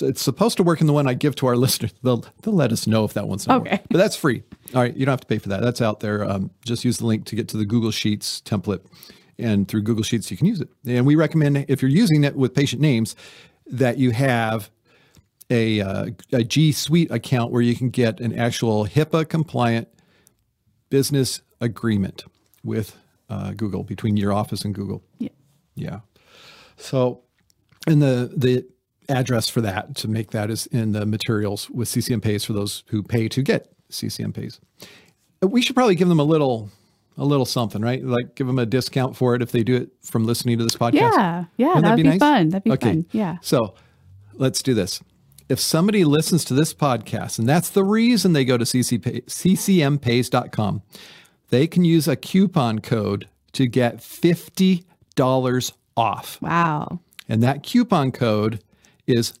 it's 0.00 0.22
supposed 0.22 0.56
to 0.56 0.62
work 0.62 0.80
in 0.80 0.86
the 0.86 0.92
one 0.92 1.06
I 1.06 1.14
give 1.14 1.36
to 1.36 1.46
our 1.46 1.56
listeners. 1.64 1.92
They'll, 2.02 2.24
they'll 2.42 2.54
let 2.54 2.72
us 2.72 2.86
know 2.86 3.04
if 3.04 3.12
that 3.14 3.28
one's 3.28 3.46
not 3.46 3.60
Okay. 3.60 3.70
working. 3.72 3.86
But 3.90 3.98
that's 3.98 4.16
free. 4.16 4.42
All 4.74 4.82
right. 4.82 4.96
You 4.96 5.06
don't 5.06 5.12
have 5.12 5.20
to 5.20 5.26
pay 5.26 5.38
for 5.38 5.50
that. 5.50 5.60
That's 5.62 5.80
out 5.80 6.00
there. 6.00 6.24
Um, 6.28 6.50
just 6.64 6.84
use 6.84 6.98
the 6.98 7.06
link 7.06 7.26
to 7.26 7.36
get 7.36 7.48
to 7.48 7.56
the 7.56 7.64
Google 7.64 7.90
Sheets 7.92 8.42
template. 8.44 8.80
And 9.38 9.66
through 9.68 9.82
Google 9.82 10.04
Sheets, 10.04 10.30
you 10.30 10.36
can 10.36 10.46
use 10.46 10.60
it. 10.60 10.68
And 10.86 11.06
we 11.06 11.14
recommend 11.16 11.64
if 11.68 11.80
you're 11.82 11.90
using 11.90 12.22
it 12.24 12.36
with 12.36 12.54
patient 12.54 12.80
names 12.82 13.16
that 13.66 13.98
you 13.98 14.10
have 14.12 14.70
a, 15.50 15.80
uh, 15.80 16.06
a 16.32 16.42
G 16.44 16.72
Suite 16.72 17.10
account 17.10 17.52
where 17.52 17.62
you 17.62 17.74
can 17.76 17.90
get 17.90 18.20
an 18.20 18.36
actual 18.38 18.86
HIPAA 18.86 19.28
compliant 19.28 19.88
business 20.90 21.42
agreement 21.60 22.24
with 22.62 22.96
uh, 23.28 23.52
Google 23.52 23.82
between 23.84 24.16
your 24.16 24.32
office 24.32 24.64
and 24.64 24.74
Google. 24.74 25.02
Yeah. 25.18 25.28
Yeah. 25.74 26.00
So, 26.76 27.22
and 27.86 28.00
the 28.02 28.32
the 28.36 28.64
address 29.08 29.48
for 29.50 29.60
that 29.60 29.94
to 29.96 30.08
make 30.08 30.30
that 30.30 30.50
is 30.50 30.66
in 30.66 30.92
the 30.92 31.04
materials 31.04 31.68
with 31.70 31.88
CCM 31.88 32.20
pays 32.22 32.42
for 32.44 32.52
those 32.54 32.84
who 32.88 33.02
pay 33.02 33.28
to 33.28 33.42
get 33.42 33.70
CCM 33.90 34.32
pays. 34.32 34.60
We 35.42 35.60
should 35.60 35.76
probably 35.76 35.94
give 35.94 36.08
them 36.08 36.20
a 36.20 36.24
little 36.24 36.70
a 37.18 37.24
little 37.24 37.44
something, 37.46 37.82
right? 37.82 38.02
Like 38.02 38.34
give 38.34 38.46
them 38.46 38.58
a 38.58 38.66
discount 38.66 39.16
for 39.16 39.34
it 39.34 39.42
if 39.42 39.52
they 39.52 39.62
do 39.62 39.76
it 39.76 39.90
from 40.02 40.24
listening 40.26 40.58
to 40.58 40.64
this 40.64 40.74
podcast. 40.76 40.94
Yeah. 40.94 41.44
Yeah. 41.56 41.66
Wouldn't 41.68 41.84
That 41.84 41.90
would 41.90 41.96
be, 42.02 42.08
nice? 42.08 42.18
fun. 42.18 42.48
That'd 42.48 42.64
be 42.64 42.70
Okay. 42.72 42.88
fun. 42.88 43.06
Yeah. 43.12 43.36
So 43.42 43.74
let's 44.34 44.62
do 44.62 44.74
this. 44.74 45.00
If 45.48 45.60
somebody 45.60 46.04
listens 46.04 46.44
to 46.46 46.54
this 46.54 46.72
podcast, 46.72 47.38
and 47.38 47.48
that's 47.48 47.68
the 47.68 47.84
reason 47.84 48.32
they 48.32 48.44
go 48.44 48.56
to 48.56 48.64
CC 48.64 49.02
pay, 49.02 49.20
ccmpays.com, 49.22 50.82
they 51.50 51.66
can 51.66 51.84
use 51.84 52.08
a 52.08 52.16
coupon 52.16 52.78
code 52.78 53.28
to 53.52 53.66
get 53.66 53.98
$50 53.98 55.72
off. 55.96 56.40
Wow. 56.40 57.00
And 57.28 57.42
that 57.42 57.62
coupon 57.62 58.10
code 58.10 58.62
is 59.06 59.34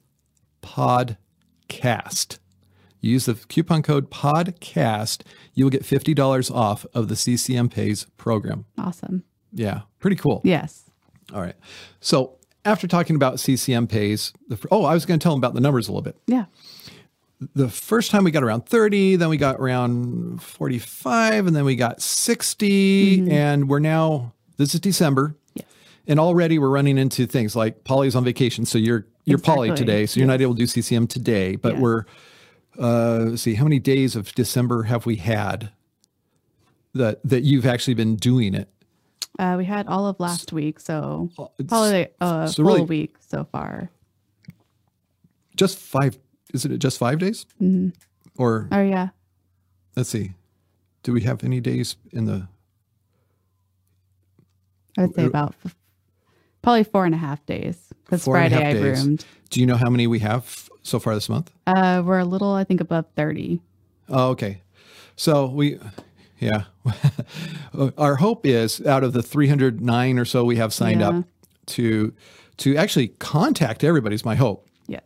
podcast. 0.62 2.38
Use 3.00 3.26
the 3.26 3.34
coupon 3.34 3.82
code 3.82 4.10
podcast. 4.10 5.22
You'll 5.54 5.70
get 5.70 5.82
$50 5.82 6.54
off 6.54 6.86
of 6.94 7.08
the 7.08 7.16
CCM 7.16 7.68
Pays 7.68 8.06
program. 8.16 8.64
Awesome. 8.78 9.24
Yeah, 9.52 9.82
pretty 10.00 10.16
cool. 10.16 10.40
Yes. 10.44 10.84
All 11.32 11.40
right. 11.40 11.56
So 12.00 12.38
after 12.64 12.86
talking 12.86 13.16
about 13.16 13.38
CCM 13.40 13.86
pays, 13.86 14.32
the, 14.48 14.58
oh, 14.70 14.84
I 14.84 14.94
was 14.94 15.04
going 15.06 15.18
to 15.20 15.22
tell 15.22 15.32
them 15.32 15.38
about 15.40 15.54
the 15.54 15.60
numbers 15.60 15.88
a 15.88 15.92
little 15.92 16.02
bit. 16.02 16.16
Yeah. 16.26 16.46
The 17.54 17.68
first 17.68 18.10
time 18.10 18.24
we 18.24 18.30
got 18.30 18.42
around 18.42 18.66
30, 18.66 19.16
then 19.16 19.28
we 19.28 19.36
got 19.36 19.56
around 19.60 20.42
45, 20.42 21.46
and 21.46 21.54
then 21.54 21.64
we 21.64 21.76
got 21.76 22.00
60, 22.00 23.30
and 23.30 23.68
we're 23.68 23.80
now, 23.80 24.32
this 24.56 24.74
is 24.74 24.80
December. 24.80 25.34
Yes. 25.54 25.66
And 26.06 26.18
already 26.20 26.58
we're 26.58 26.70
running 26.70 26.96
into 26.96 27.26
things 27.26 27.54
like 27.54 27.84
Polly's 27.84 28.14
on 28.14 28.24
vacation. 28.24 28.64
So 28.64 28.78
you're, 28.78 29.06
you're 29.24 29.38
Polly 29.38 29.74
today. 29.74 30.06
So 30.06 30.20
you're 30.20 30.26
not 30.26 30.40
able 30.40 30.54
to 30.54 30.58
do 30.58 30.66
CCM 30.66 31.06
today, 31.06 31.56
but 31.56 31.74
Yes. 31.74 31.82
we're, 31.82 32.04
uh, 32.78 33.18
let's 33.30 33.42
see, 33.42 33.54
how 33.54 33.64
many 33.64 33.78
days 33.78 34.16
of 34.16 34.32
December 34.34 34.84
have 34.84 35.04
we 35.06 35.16
had 35.16 35.70
that, 36.94 37.20
that 37.24 37.42
you've 37.42 37.66
actually 37.66 37.94
been 37.94 38.16
doing 38.16 38.54
it? 38.54 38.68
Uh, 39.38 39.54
we 39.58 39.64
had 39.64 39.86
all 39.88 40.06
of 40.06 40.20
last 40.20 40.52
week, 40.52 40.78
so 40.80 41.28
it's- 41.58 41.68
probably 41.68 42.08
a 42.20 42.48
so 42.48 42.62
full 42.62 42.74
really- 42.74 42.82
week 42.84 43.16
so 43.20 43.44
far. 43.50 43.90
Just 45.56 45.78
five, 45.78 46.18
isn't 46.52 46.70
it 46.72 46.78
just 46.78 46.98
five 46.98 47.18
days? 47.18 47.46
Mm-hmm. 47.60 47.90
Or 48.36 48.68
Oh 48.72 48.82
yeah. 48.82 49.08
let's 49.96 50.08
see. 50.10 50.32
Do 51.04 51.12
we 51.12 51.22
have 51.22 51.44
any 51.44 51.60
days 51.60 51.96
in 52.12 52.24
the 52.24 52.48
I 54.98 55.02
would 55.02 55.14
say 55.14 55.24
about 55.24 55.54
f- 55.64 55.76
probably 56.62 56.84
four 56.84 57.04
and 57.04 57.14
a 57.14 57.18
half 57.18 57.44
days 57.46 57.92
because 58.04 58.24
Four 58.24 58.36
and 58.38 58.52
a 58.52 58.56
Friday 58.56 58.78
I 58.78 58.82
days. 58.82 59.24
Do 59.50 59.60
you 59.60 59.66
know 59.66 59.76
how 59.76 59.90
many 59.90 60.06
we 60.06 60.20
have 60.20 60.68
so 60.82 60.98
far 60.98 61.14
this 61.14 61.28
month? 61.28 61.50
Uh, 61.66 62.02
we're 62.04 62.18
a 62.20 62.24
little, 62.24 62.52
I 62.52 62.64
think, 62.64 62.80
above 62.80 63.06
thirty. 63.16 63.60
Oh, 64.08 64.30
okay. 64.30 64.62
So 65.16 65.46
we, 65.46 65.78
yeah. 66.40 66.64
Our 67.98 68.16
hope 68.16 68.46
is 68.46 68.84
out 68.86 69.02
of 69.04 69.12
the 69.12 69.22
309 69.22 70.18
or 70.18 70.24
so 70.24 70.44
we 70.44 70.56
have 70.56 70.72
signed 70.72 71.00
Yeah. 71.00 71.08
up 71.08 71.24
to 71.66 72.12
to 72.58 72.76
actually 72.76 73.08
contact 73.08 73.82
everybody 73.82 74.14
is 74.14 74.24
my 74.24 74.36
hope. 74.36 74.68
Yes. 74.86 75.02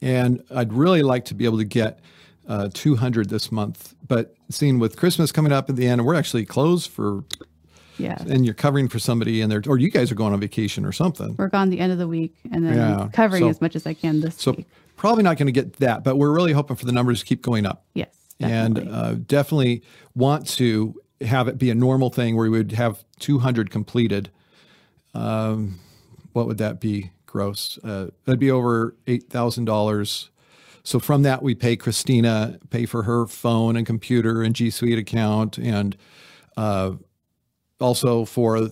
And 0.00 0.44
I'd 0.54 0.72
really 0.72 1.02
like 1.02 1.24
to 1.26 1.34
be 1.34 1.44
able 1.44 1.58
to 1.58 1.64
get 1.64 1.98
uh, 2.46 2.68
200 2.72 3.28
this 3.30 3.50
month. 3.50 3.94
But 4.06 4.36
seeing 4.50 4.78
with 4.78 4.96
Christmas 4.96 5.32
coming 5.32 5.50
up 5.50 5.68
at 5.70 5.76
the 5.76 5.86
end, 5.88 6.00
and 6.00 6.06
we're 6.06 6.14
actually 6.14 6.44
closed 6.44 6.90
for, 6.90 7.24
Yeah. 7.98 8.16
and 8.28 8.44
you're 8.44 8.54
covering 8.54 8.86
for 8.88 8.98
somebody, 9.00 9.40
and 9.40 9.50
they're, 9.50 9.62
or 9.66 9.76
you 9.78 9.90
guys 9.90 10.12
are 10.12 10.14
going 10.14 10.32
on 10.34 10.38
vacation 10.40 10.84
or 10.84 10.92
something. 10.92 11.34
We're 11.38 11.48
gone 11.48 11.70
the 11.70 11.80
end 11.80 11.90
of 11.90 11.98
the 11.98 12.06
week 12.06 12.34
and 12.52 12.64
then 12.64 12.76
Yeah, 12.76 13.08
covering 13.12 13.42
so- 13.44 13.48
as 13.48 13.60
much 13.60 13.74
as 13.74 13.86
I 13.86 13.94
can 13.94 14.20
this 14.20 14.36
So 14.36 14.52
week. 14.52 14.66
probably 14.96 15.24
not 15.24 15.36
going 15.38 15.46
to 15.46 15.52
get 15.52 15.76
that, 15.78 16.04
but 16.04 16.16
we're 16.16 16.32
really 16.32 16.52
hoping 16.52 16.76
for 16.76 16.84
the 16.86 16.92
numbers 16.92 17.20
to 17.20 17.26
keep 17.26 17.42
going 17.42 17.66
up. 17.66 17.84
Yes. 17.94 18.08
and 18.40 18.78
uh, 18.90 19.14
definitely 19.14 19.82
want 20.14 20.46
to 20.46 20.94
have 21.20 21.48
it 21.48 21.58
be 21.58 21.70
a 21.70 21.74
normal 21.74 22.10
thing 22.10 22.36
where 22.36 22.50
we 22.50 22.58
would 22.58 22.72
have 22.72 23.04
200 23.20 23.70
completed. 23.70 24.30
Um, 25.14 25.78
what 26.32 26.46
would 26.46 26.58
that 26.58 26.80
be 26.80 27.12
gross? 27.26 27.78
Uh, 27.84 28.08
that'd 28.24 28.40
be 28.40 28.50
over 28.50 28.96
$8,000. 29.06 30.28
So 30.82 30.98
from 30.98 31.22
that, 31.22 31.42
we 31.42 31.54
pay 31.54 31.76
Christina, 31.76 32.58
pay 32.70 32.84
for 32.84 33.04
her 33.04 33.26
phone 33.26 33.76
and 33.76 33.86
computer 33.86 34.42
and 34.42 34.54
G 34.54 34.70
Suite 34.70 34.98
account. 34.98 35.56
And 35.56 35.96
uh, 36.56 36.92
also 37.80 38.24
for, 38.24 38.70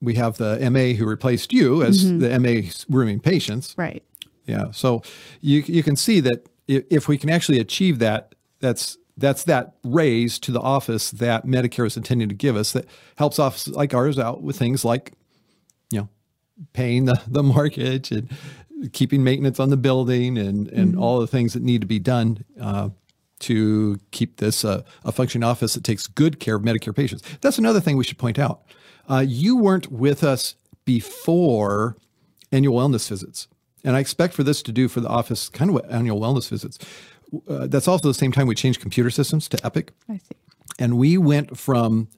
we 0.00 0.14
have 0.14 0.36
the 0.36 0.58
MA 0.70 0.96
who 0.96 1.06
replaced 1.06 1.52
you 1.52 1.82
as 1.82 2.18
the 2.18 2.38
MA 2.38 2.68
rooming 2.88 3.20
patients. 3.20 3.74
right. 3.78 4.02
Yeah. 4.46 4.72
So 4.72 5.02
you 5.40 5.64
you 5.66 5.82
can 5.82 5.96
see 5.96 6.20
that 6.20 6.46
if 6.66 7.08
we 7.08 7.18
can 7.18 7.30
actually 7.30 7.60
achieve 7.60 7.98
that, 8.00 8.34
that's 8.60 8.98
that's 9.16 9.44
that 9.44 9.74
raise 9.84 10.38
to 10.40 10.52
the 10.52 10.60
office 10.60 11.10
that 11.12 11.46
Medicare 11.46 11.86
is 11.86 11.96
intending 11.96 12.28
to 12.28 12.34
give 12.34 12.56
us 12.56 12.72
that 12.72 12.86
helps 13.16 13.38
offices 13.38 13.74
like 13.74 13.94
ours 13.94 14.18
out 14.18 14.42
with 14.42 14.56
things 14.56 14.84
like, 14.84 15.12
you 15.90 16.00
know, 16.00 16.08
paying 16.72 17.04
the, 17.04 17.20
the 17.26 17.42
mortgage 17.42 18.10
and 18.10 18.28
keeping 18.92 19.22
maintenance 19.22 19.60
on 19.60 19.70
the 19.70 19.76
building 19.76 20.36
and, 20.36 20.68
and 20.68 20.98
all 20.98 21.20
the 21.20 21.26
things 21.26 21.54
that 21.54 21.62
need 21.62 21.80
to 21.80 21.86
be 21.86 21.98
done 21.98 22.44
uh, 22.60 22.88
to 23.38 23.98
keep 24.10 24.38
this 24.38 24.64
uh, 24.64 24.82
a 25.04 25.12
functioning 25.12 25.44
office 25.44 25.74
that 25.74 25.84
takes 25.84 26.06
good 26.06 26.40
care 26.40 26.56
of 26.56 26.62
Medicare 26.62 26.94
patients. 26.94 27.22
That's 27.40 27.58
another 27.58 27.80
thing 27.80 27.96
we 27.96 28.04
should 28.04 28.18
point 28.18 28.38
out. 28.38 28.62
Uh, 29.08 29.24
you 29.26 29.56
weren't 29.56 29.92
with 29.92 30.24
us 30.24 30.54
before 30.84 31.96
annual 32.50 32.78
wellness 32.78 33.08
visits. 33.08 33.48
And 33.84 33.96
I 33.96 34.00
expect 34.00 34.32
for 34.32 34.42
this 34.42 34.62
to 34.62 34.72
do 34.72 34.88
for 34.88 35.00
the 35.00 35.08
office 35.08 35.48
kind 35.48 35.70
of 35.70 35.74
what 35.74 35.90
annual 35.90 36.20
wellness 36.20 36.48
visits. 36.48 36.78
Uh, 37.48 37.66
that's 37.66 37.88
also 37.88 38.08
the 38.08 38.14
same 38.14 38.32
time 38.32 38.46
we 38.46 38.54
changed 38.54 38.80
computer 38.80 39.10
systems 39.10 39.48
to 39.48 39.58
Epic 39.66 39.92
I 40.08 40.18
see. 40.18 40.36
and 40.78 40.96
we 40.98 41.16
went 41.18 41.56
from 41.58 42.08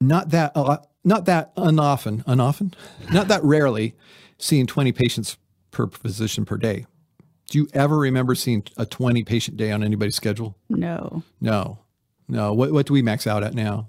not 0.00 0.30
that 0.30 0.52
uh, 0.54 0.78
not 1.04 1.24
that 1.26 1.52
unoften 1.56 2.22
unoften 2.26 2.74
not 3.12 3.28
that 3.28 3.42
rarely 3.44 3.94
seeing 4.38 4.66
20 4.66 4.92
patients 4.92 5.36
per 5.70 5.86
physician 5.88 6.44
per 6.44 6.56
day 6.56 6.86
do 7.50 7.58
you 7.58 7.68
ever 7.74 7.98
remember 7.98 8.34
seeing 8.34 8.62
a 8.76 8.86
20 8.86 9.24
patient 9.24 9.56
day 9.56 9.70
on 9.72 9.82
anybody's 9.82 10.16
schedule 10.16 10.56
No. 10.68 11.22
no 11.40 11.78
no 12.28 12.52
what, 12.52 12.72
what 12.72 12.86
do 12.86 12.92
we 12.94 13.02
max 13.02 13.26
out 13.26 13.42
at 13.42 13.54
now 13.54 13.88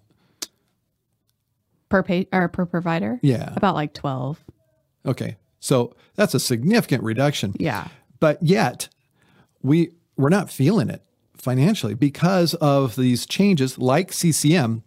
Per 1.90 2.04
pay 2.04 2.28
or 2.32 2.48
per 2.48 2.66
provider? 2.66 3.20
yeah 3.22 3.54
About 3.56 3.76
like 3.76 3.94
12. 3.94 4.40
okay 5.06 5.38
so 5.60 5.94
that's 6.16 6.34
a 6.34 6.40
significant 6.40 7.04
reduction 7.04 7.54
Yeah. 7.60 7.88
but 8.20 8.42
yet 8.42 8.88
we 9.62 9.92
we're 10.22 10.30
not 10.30 10.50
feeling 10.50 10.90
it 10.90 11.04
financially 11.36 11.94
because 11.96 12.54
of 12.56 12.96
these 12.96 13.26
changes 13.26 13.78
like 13.78 14.12
CCM 14.12 14.84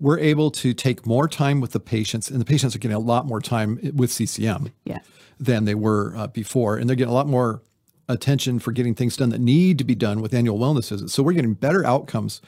we're 0.00 0.18
able 0.18 0.50
to 0.50 0.74
take 0.74 1.06
more 1.06 1.28
time 1.28 1.60
with 1.60 1.70
the 1.70 1.78
patients 1.80 2.28
and 2.28 2.40
the 2.40 2.44
patients 2.44 2.74
are 2.74 2.78
getting 2.80 2.96
a 2.96 3.00
lot 3.00 3.24
more 3.24 3.40
time 3.40 3.78
with 3.94 4.10
CCM 4.10 4.70
Yes. 4.84 5.04
than 5.38 5.64
they 5.64 5.76
were 5.76 6.14
uh, 6.16 6.26
before 6.26 6.76
and 6.76 6.88
they're 6.88 6.96
getting 6.96 7.12
a 7.12 7.14
lot 7.14 7.28
more 7.28 7.62
attention 8.08 8.58
for 8.58 8.72
getting 8.72 8.94
things 8.96 9.16
done 9.16 9.28
that 9.30 9.40
need 9.40 9.78
to 9.78 9.84
be 9.84 9.94
done 9.94 10.20
with 10.20 10.34
annual 10.34 10.58
wellness 10.58 10.90
visits 10.90 11.12
so 11.14 11.22
we're 11.22 11.32
getting 11.32 11.54
better 11.54 11.86
outcomes 11.86 12.40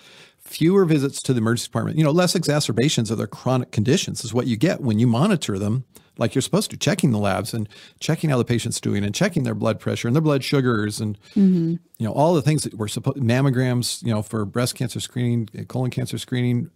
fewer 0.45 0.85
visits 0.85 1.23
to 1.23 1.33
the 1.33 1.39
emergency 1.39 1.69
department. 1.69 1.99
You 1.99 2.05
know 2.05 2.11
less 2.11 2.35
exacerbations 2.35 3.11
of 3.11 3.19
their 3.19 3.27
chronic 3.27 3.71
conditions 3.73 4.25
is 4.25 4.35
what 4.35 4.47
you 4.47 4.57
get 4.57 4.81
when 4.81 4.99
you 4.99 5.07
monitor 5.07 5.59
them 5.59 5.85
like 6.19 6.35
you're 6.35 6.43
supposed 6.43 6.71
to 6.71 6.77
checking 6.77 7.11
the 7.11 7.19
labs 7.19 7.55
and 7.55 7.69
checking 7.99 8.31
how 8.31 8.39
the 8.39 8.45
patient's 8.45 8.81
doing 8.81 9.05
and 9.05 9.15
checking 9.15 9.43
their 9.43 9.55
blood 9.55 9.81
pressure 9.81 10.07
and 10.07 10.15
their 10.15 10.23
blood 10.23 10.45
sugars 10.45 11.01
and 11.01 11.19
mm-hmm. 11.31 11.73
you 11.99 12.07
know 12.07 12.13
all 12.13 12.35
the 12.35 12.43
things 12.43 12.63
that 12.65 12.75
we're 12.75 12.89
supposed 12.89 13.19
mammograms 13.19 14.03
you 14.03 14.13
know 14.13 14.23
for 14.23 14.45
breast 14.45 14.75
cancer 14.75 15.01
screening 15.01 15.49
colon 15.69 15.91
cancer 15.91 16.19
screening. 16.19 16.71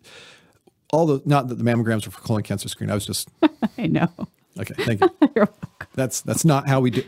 All 0.91 1.05
the 1.05 1.21
not 1.27 1.49
that 1.49 1.57
the 1.57 1.65
mammograms 1.65 2.07
are 2.07 2.11
for 2.11 2.23
colon 2.23 2.43
cancer 2.43 2.69
screening 2.69 2.93
i 2.93 2.95
was 2.95 3.07
just 3.07 3.29
I 3.79 3.87
know. 3.87 4.09
Okay 4.59 4.75
thank 4.85 5.01
you 5.01 5.09
You're 5.35 5.47
welcome. 5.47 5.89
that's 5.95 6.21
that's 6.23 6.45
not 6.45 6.69
how 6.69 6.81
we 6.81 6.91
do 6.91 7.03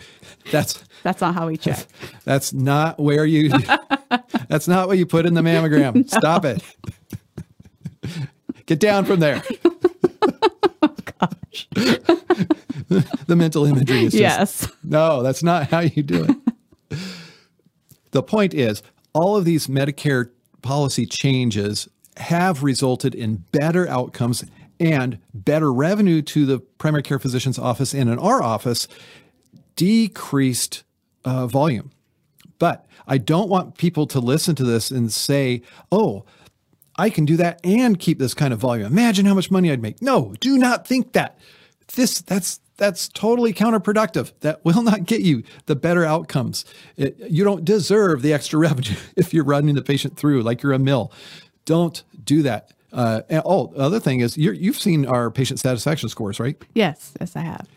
that's 0.51 0.83
That's 1.03 1.21
not 1.21 1.35
how 1.35 1.47
we 1.49 1.57
check. 1.57 1.87
that's 2.25 2.53
not 2.53 2.99
where 2.99 3.25
you 3.25 3.51
that's 4.49 4.69
not 4.69 4.89
what 4.89 4.99
you 4.99 5.07
put 5.07 5.27
in 5.27 5.35
the 5.35 5.43
mammogram 5.43 6.09
stop 6.09 6.45
it 6.45 6.63
get 8.67 8.81
down 8.81 9.05
from 9.05 9.21
there 9.21 9.43
oh, 10.83 10.95
gosh. 11.21 11.69
the 11.75 13.37
mental 13.37 13.65
imagery 13.67 14.05
is 14.05 14.13
just 14.13 14.21
yes. 14.21 14.69
no 14.83 15.23
that's 15.23 15.43
not 15.43 15.69
how 15.69 15.81
you 15.81 16.03
do 16.03 16.25
it 16.25 16.37
the 18.13 18.23
point 18.23 18.55
is 18.55 18.83
all 19.13 19.37
of 19.37 19.45
these 19.45 19.67
medicare 19.67 20.31
policy 20.63 21.07
changes 21.07 21.89
have 22.17 22.63
resulted 22.63 23.15
in 23.15 23.45
better 23.53 23.89
outcomes 23.89 24.45
and 24.81 25.19
better 25.35 25.73
revenue 25.73 26.23
to 26.23 26.47
the 26.47 26.59
primary 26.59 27.03
care 27.03 27.19
physician's 27.19 27.59
office 27.59 27.95
and 27.95 28.09
in 28.09 28.19
our 28.19 28.43
office 28.43 28.89
decreased 29.77 30.83
uh, 31.25 31.47
volume. 31.47 31.93
But 32.59 32.87
I 33.07 33.19
don't 33.19 33.49
want 33.49 33.79
people 33.79 34.07
to 34.09 34.21
listen 34.21 34.55
to 34.57 34.65
this 34.65 34.91
and 34.91 35.13
say, 35.13 35.63
oh, 35.93 36.25
I 36.97 37.11
can 37.11 37.25
do 37.25 37.37
that 37.37 37.61
and 37.65 37.99
keep 37.99 38.19
this 38.19 38.35
kind 38.35 38.53
of 38.53 38.59
volume. 38.59 38.87
Imagine 38.87 39.27
how 39.27 39.35
much 39.35 39.51
money 39.51 39.71
I'd 39.71 39.83
make. 39.83 40.03
No, 40.03 40.35
do 40.41 40.59
not 40.59 40.87
think 40.87 41.13
that. 41.13 41.39
This 41.95 42.21
that's 42.21 42.61
that's 42.77 43.09
totally 43.09 43.53
counterproductive. 43.53 44.33
That 44.41 44.65
will 44.65 44.83
not 44.91 45.05
get 45.05 45.23
you 45.23 45.43
the 45.67 45.77
better 45.77 46.05
outcomes. 46.05 46.65
It, 46.97 47.17
you 47.31 47.45
don't 47.45 47.65
deserve 47.65 48.23
the 48.23 48.33
extra 48.33 48.59
revenue 48.69 48.97
if 49.17 49.33
you're 49.33 49.45
running 49.45 49.75
the 49.75 49.83
patient 49.83 50.17
through 50.17 50.43
like 50.43 50.63
you're 50.63 50.73
a 50.73 50.79
mill. 50.79 51.13
Don't 51.65 52.03
do 52.23 52.43
that. 52.43 52.73
Uh, 52.93 53.23
and, 53.29 53.43
oh, 53.45 53.69
the 53.69 53.81
other 53.81 54.01
thing 54.01 54.21
is 54.21 54.37
you 54.37 54.53
you've 54.53 54.79
seen 54.79 55.07
our 55.07 55.31
patient 55.31 55.61
satisfaction 55.61 56.09
scores, 56.09 56.41
right? 56.41 56.57
Yes, 56.75 57.13
yes, 57.21 57.37
I 57.37 57.41
have. 57.41 57.69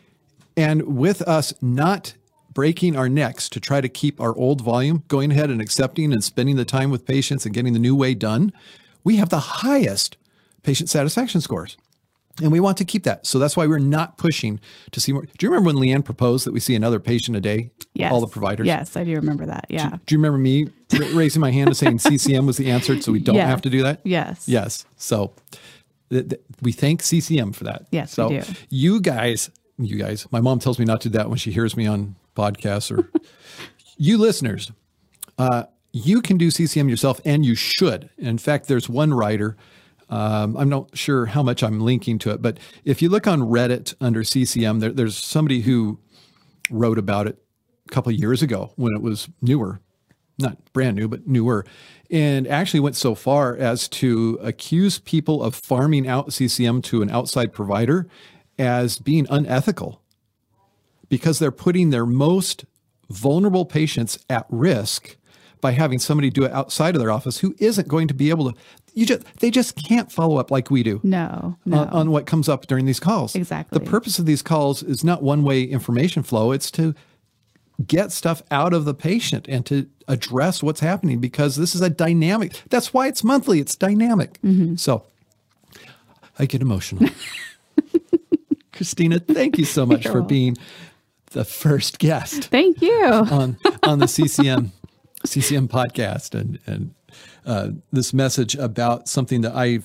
And 0.58 0.98
with 0.98 1.22
us 1.24 1.54
not 1.62 2.16
breaking 2.54 2.96
our 2.96 3.10
necks 3.10 3.50
to 3.50 3.60
try 3.60 3.82
to 3.82 3.90
keep 3.90 4.22
our 4.22 4.36
old 4.36 4.62
volume, 4.62 5.04
going 5.08 5.32
ahead 5.32 5.50
and 5.50 5.62
accepting 5.62 6.14
and 6.14 6.24
spending 6.24 6.56
the 6.56 6.66
time 6.66 6.92
with 6.92 7.06
patients 7.06 7.46
and 7.46 7.54
getting 7.54 7.74
the 7.74 7.80
new 7.80 7.96
way 7.96 8.14
done, 8.14 8.54
we 9.04 9.18
have 9.18 9.30
the 9.30 9.40
highest 9.40 10.18
patient 10.62 10.90
satisfaction 10.90 11.42
scores. 11.42 11.78
And 12.42 12.52
we 12.52 12.60
want 12.60 12.78
to 12.80 12.86
keep 12.86 13.04
that. 13.04 13.28
So 13.28 13.38
that's 13.38 13.56
why 13.56 13.68
we're 13.68 13.78
not 13.78 14.18
pushing 14.18 14.60
to 14.92 15.00
see 15.00 15.14
more. 15.14 15.22
Do 15.22 15.46
you 15.46 15.50
remember 15.52 15.68
when 15.68 15.76
Leanne 15.76 16.04
proposed 16.04 16.48
that 16.48 16.52
we 16.52 16.60
see 16.60 16.74
another 16.76 17.00
patient 17.00 17.38
a 17.38 17.42
day? 17.42 17.70
Yes. 17.94 18.12
All 18.12 18.22
the 18.22 18.28
providers? 18.28 18.66
Yes, 18.66 18.98
I 18.98 19.04
do 19.04 19.14
remember 19.16 19.46
that. 19.46 19.68
Yeah. 19.70 19.90
Do, 19.92 19.98
do 20.08 20.16
you 20.16 20.20
remember 20.20 20.40
me 20.40 20.68
ra- 20.98 21.08
raising 21.14 21.42
my 21.42 21.52
hand 21.52 21.68
and 21.68 21.78
saying 21.78 22.00
CCM 22.00 22.48
was 22.48 22.58
the 22.58 22.72
answer 22.72 23.00
so 23.02 23.12
we 23.12 23.20
don't 23.20 23.36
Yes. 23.36 23.48
have 23.48 23.62
to 23.62 23.70
do 23.70 23.84
that? 23.84 24.02
Yes. 24.04 24.50
Yes. 24.50 24.84
So 24.98 25.34
th- 26.10 26.28
th- 26.30 26.42
we 26.64 26.72
thank 26.72 27.04
CCM 27.04 27.54
for 27.54 27.66
that. 27.66 27.86
Yes, 27.92 28.12
so 28.12 28.42
you 28.70 29.00
guys, 29.00 29.52
you 29.78 29.98
guys, 30.00 30.26
my 30.32 30.42
mom 30.42 30.58
tells 30.58 30.80
me 30.80 30.86
not 30.86 31.02
to 31.02 31.10
do 31.10 31.18
that 31.20 31.30
when 31.30 31.38
she 31.38 31.52
hears 31.52 31.78
me 31.78 31.86
on 31.86 32.16
podcasts 32.36 32.90
or 32.92 33.12
you 33.98 34.18
listeners, 34.18 34.72
uh, 35.38 35.66
you 35.92 36.20
can 36.20 36.40
do 36.40 36.50
CCM 36.50 36.90
yourself 36.90 37.22
and 37.26 37.46
you 37.46 37.54
should. 37.54 38.10
In 38.18 38.40
fact, 38.40 38.68
there's 38.68 38.90
one 38.90 39.14
writer. 39.14 39.56
Um, 40.10 40.56
I'm 40.58 40.70
not 40.70 40.96
sure 40.98 41.26
how 41.28 41.44
much 41.44 41.64
I'm 41.64 41.80
linking 41.80 42.20
to 42.20 42.32
it, 42.32 42.42
but 42.42 42.58
if 42.86 43.02
you 43.02 43.10
look 43.10 43.28
on 43.28 43.42
Reddit 43.42 43.96
under 44.00 44.24
CCM, 44.24 44.80
there, 44.80 44.92
there's 44.92 45.18
somebody 45.18 45.62
who 45.62 46.00
wrote 46.70 46.98
about 46.98 47.28
it 47.28 47.38
a 47.88 47.92
couple 47.92 48.12
years 48.12 48.42
ago 48.42 48.72
when 48.76 48.94
it 48.94 49.02
was 49.02 49.30
newer, 49.42 49.80
not 50.38 50.58
brand 50.74 50.96
new, 50.96 51.08
but 51.08 51.28
newer, 51.28 51.66
and 52.12 52.48
actually 52.48 52.80
went 52.80 52.96
so 52.96 53.16
far 53.16 53.56
as 53.56 53.88
to 53.88 54.38
accuse 54.42 55.00
people 55.00 55.42
of 55.42 55.56
farming 55.56 56.08
out 56.08 56.34
CCM 56.34 56.82
to 56.84 57.02
an 57.02 57.10
outside 57.10 57.54
provider 57.54 58.08
as 58.60 59.00
being 59.00 59.26
unethical 59.30 60.02
because 61.10 61.40
they're 61.40 61.52
putting 61.52 61.90
their 61.90 62.06
most 62.06 62.66
vulnerable 63.10 63.66
patients 63.66 64.18
at 64.30 64.46
risk 64.50 65.18
by 65.62 65.72
having 65.72 65.98
somebody 65.98 66.30
do 66.30 66.44
it 66.44 66.52
outside 66.52 66.94
of 66.94 67.00
their 67.00 67.12
office 67.12 67.40
who 67.40 67.56
isn't 67.58 67.88
going 67.88 68.08
to 68.08 68.14
be 68.14 68.30
able 68.30 68.52
to 68.52 68.58
you 68.94 69.06
just 69.06 69.24
they 69.40 69.50
just 69.52 69.76
can't 69.76 70.12
follow 70.12 70.38
up 70.38 70.52
like 70.52 70.70
we 70.72 70.84
do 70.84 71.00
No, 71.04 71.58
no. 71.66 71.80
on, 71.80 71.90
on 71.90 72.12
what 72.12 72.26
comes 72.26 72.48
up 72.48 72.68
during 72.68 72.86
these 72.86 73.00
calls. 73.00 73.36
Exactly. 73.36 73.80
The 73.80 73.86
purpose 73.90 74.20
of 74.20 74.26
these 74.26 74.42
calls 74.42 74.84
is 74.84 75.04
not 75.04 75.24
one 75.24 75.44
way 75.44 75.64
information 75.64 76.24
flow, 76.24 76.52
it's 76.52 76.70
to 76.72 76.94
get 77.88 78.12
stuff 78.12 78.44
out 78.52 78.72
of 78.74 78.86
the 78.86 78.94
patient 78.94 79.48
and 79.50 79.66
to 79.66 79.88
address 80.08 80.62
what's 80.62 80.80
happening 80.80 81.20
because 81.20 81.56
this 81.56 81.74
is 81.74 81.82
a 81.82 81.90
dynamic. 81.90 82.54
That's 82.70 82.94
why 82.94 83.08
it's 83.08 83.24
monthly, 83.24 83.60
it's 83.60 83.76
dynamic. 83.76 84.40
Mm-hmm. 84.42 84.76
So 84.76 85.06
I 86.38 86.46
get 86.46 86.62
emotional. 86.62 87.10
Christina, 88.72 89.20
thank 89.20 89.58
you 89.58 89.66
so 89.66 89.86
much 89.86 90.04
You're 90.06 90.14
for 90.14 90.20
welcome. 90.20 90.28
being 90.36 90.58
the 91.32 91.46
first 91.46 92.00
guest 92.00 92.46
Thank 92.46 92.82
you. 92.82 93.04
on 93.06 93.58
on 93.84 94.00
the 94.00 94.08
CCM 94.08 94.72
CCM 95.26 95.68
podcast 95.68 96.40
and 96.40 96.60
and 96.66 96.94
uh, 97.46 97.70
this 97.92 98.14
message 98.14 98.56
about 98.56 99.08
something 99.08 99.42
that 99.42 99.54
I 99.56 99.80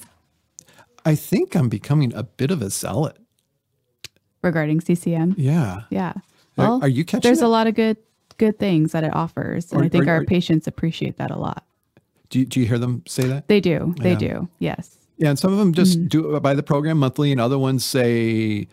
I 1.05 1.15
think 1.15 1.55
I'm 1.55 1.69
becoming 1.69 2.13
a 2.15 2.23
bit 2.23 2.51
of 2.51 2.61
a 2.63 2.71
zealot. 2.71 3.17
Regarding 4.43 4.81
CCM. 4.81 5.35
Yeah. 5.37 5.83
Yeah. 5.91 6.11
Are- 6.11 6.23
Well, 6.57 6.79
are 6.83 6.89
you 6.89 7.05
catching 7.05 7.23
There's 7.29 7.41
it? 7.43 7.45
a 7.45 7.49
lot 7.49 7.67
of 7.67 7.75
good 7.75 7.97
good 8.39 8.59
things 8.59 8.93
that 8.93 9.03
it 9.03 9.15
offers, 9.15 9.73
and 9.73 9.81
Are- 9.81 9.85
I 9.85 9.89
think 9.89 10.07
are- 10.07 10.11
our 10.11 10.21
are- 10.21 10.25
patients 10.25 10.67
appreciate 10.69 11.17
that 11.19 11.31
a 11.33 11.37
lot. 11.39 11.65
Do 12.31 12.39
you, 12.41 12.45
do 12.47 12.61
you 12.61 12.67
hear 12.67 12.79
them 12.79 13.03
say 13.09 13.27
that? 13.27 13.49
They 13.49 13.61
do. 13.61 13.95
They 14.01 14.13
Yeah. 14.13 14.19
do. 14.19 14.49
Yes. 14.61 14.97
Yeah, 15.17 15.31
and 15.31 15.39
some 15.39 15.53
of 15.53 15.59
them 15.59 15.73
just 15.73 15.99
Mm-hmm. 15.99 16.07
do 16.09 16.37
it 16.37 16.41
by 16.41 16.55
the 16.55 16.63
program 16.63 16.99
monthly, 16.99 17.33
and 17.33 17.41
other 17.41 17.59
ones 17.59 17.85
say, 17.85 18.69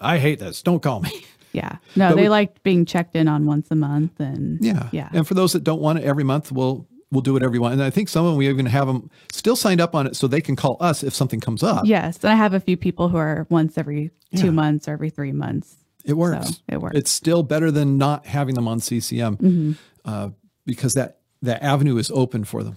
"I 0.00 0.18
hate 0.18 0.40
this. 0.40 0.62
Don't 0.62 0.82
call 0.82 1.00
me." 1.00 1.10
Yeah. 1.52 1.78
No, 1.96 2.10
But 2.10 2.14
they 2.16 2.22
we- 2.22 2.28
like 2.28 2.62
being 2.62 2.84
checked 2.84 3.16
in 3.16 3.26
on 3.26 3.44
once 3.44 3.68
a 3.72 3.74
month, 3.74 4.20
and 4.20 4.58
Yeah. 4.64 4.88
yeah. 4.92 5.08
And 5.12 5.26
for 5.26 5.34
those 5.34 5.52
that 5.54 5.64
don't 5.64 5.80
want 5.80 5.98
it 5.98 6.04
every 6.04 6.22
month, 6.22 6.52
we'll 6.52 6.86
we'll 7.10 7.22
do 7.22 7.32
whatever 7.32 7.48
every 7.50 7.58
want. 7.58 7.74
And 7.74 7.82
I 7.82 7.90
think 7.90 8.08
some 8.08 8.24
of 8.24 8.30
them 8.32 8.38
we 8.38 8.48
even 8.48 8.66
have 8.66 8.86
them 8.86 9.10
still 9.32 9.56
signed 9.56 9.80
up 9.80 9.94
on 9.94 10.06
it 10.06 10.16
so 10.16 10.26
they 10.26 10.40
can 10.40 10.56
call 10.56 10.76
us 10.80 11.02
if 11.02 11.14
something 11.14 11.40
comes 11.40 11.62
up. 11.62 11.84
Yes, 11.86 12.18
and 12.22 12.32
I 12.32 12.34
have 12.36 12.54
a 12.54 12.60
few 12.60 12.76
people 12.76 13.08
who 13.08 13.16
are 13.16 13.46
once 13.50 13.76
every 13.76 14.10
two 14.36 14.46
Yeah. 14.46 14.50
months 14.52 14.86
or 14.88 14.92
every 14.92 15.10
three 15.10 15.32
months. 15.32 15.76
It 16.04 16.14
works. 16.14 16.48
So, 16.48 16.54
it 16.68 16.80
works. 16.80 16.96
It's 16.96 17.10
still 17.10 17.42
better 17.42 17.70
than 17.70 17.98
not 17.98 18.26
having 18.26 18.54
them 18.54 18.66
on 18.68 18.80
CCM 18.80 19.36
Mm-hmm. 19.36 19.72
uh, 20.04 20.30
because 20.66 20.94
that 20.94 21.18
that 21.42 21.62
avenue 21.62 21.96
is 21.96 22.10
open 22.10 22.44
for 22.44 22.62
them. 22.62 22.76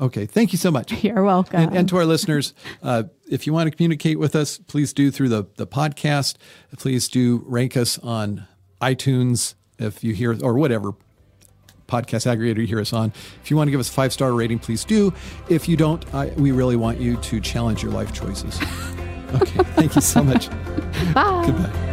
Okay, 0.00 0.26
thank 0.26 0.52
you 0.52 0.58
so 0.58 0.70
much. 0.70 0.92
You're 1.04 1.22
welcome. 1.22 1.60
And, 1.60 1.76
and 1.76 1.88
to 1.88 1.96
our 1.96 2.04
listeners, 2.04 2.52
uh, 2.82 3.04
if 3.30 3.46
you 3.46 3.52
want 3.52 3.70
to 3.70 3.76
communicate 3.76 4.18
with 4.18 4.34
us, 4.34 4.58
please 4.58 4.92
do 4.92 5.10
through 5.12 5.28
the, 5.28 5.46
the 5.56 5.66
podcast. 5.68 6.34
Please 6.76 7.08
do 7.08 7.44
rank 7.46 7.76
us 7.76 7.98
on 8.00 8.46
iTunes 8.82 9.54
if 9.78 10.02
you 10.04 10.12
hear, 10.14 10.36
or 10.42 10.54
whatever 10.54 10.92
podcast 11.86 12.26
aggregator 12.26 12.58
you 12.58 12.66
hear 12.66 12.80
us 12.80 12.92
on. 12.92 13.12
If 13.42 13.50
you 13.50 13.56
want 13.56 13.68
to 13.68 13.70
give 13.70 13.80
us 13.80 13.88
a 13.88 13.92
five 13.92 14.12
star 14.12 14.32
rating, 14.32 14.58
please 14.58 14.84
do. 14.84 15.12
If 15.48 15.68
you 15.68 15.76
don't, 15.76 16.04
I, 16.14 16.28
we 16.36 16.52
really 16.52 16.76
want 16.76 17.00
you 17.00 17.16
to 17.16 17.40
challenge 17.40 17.82
your 17.82 17.92
life 17.92 18.12
choices. 18.12 18.58
Okay, 19.34 19.64
thank 19.74 19.96
you 19.96 20.00
so 20.00 20.22
much. 20.22 20.48
Bye. 21.12 21.42
Goodbye. 21.44 21.90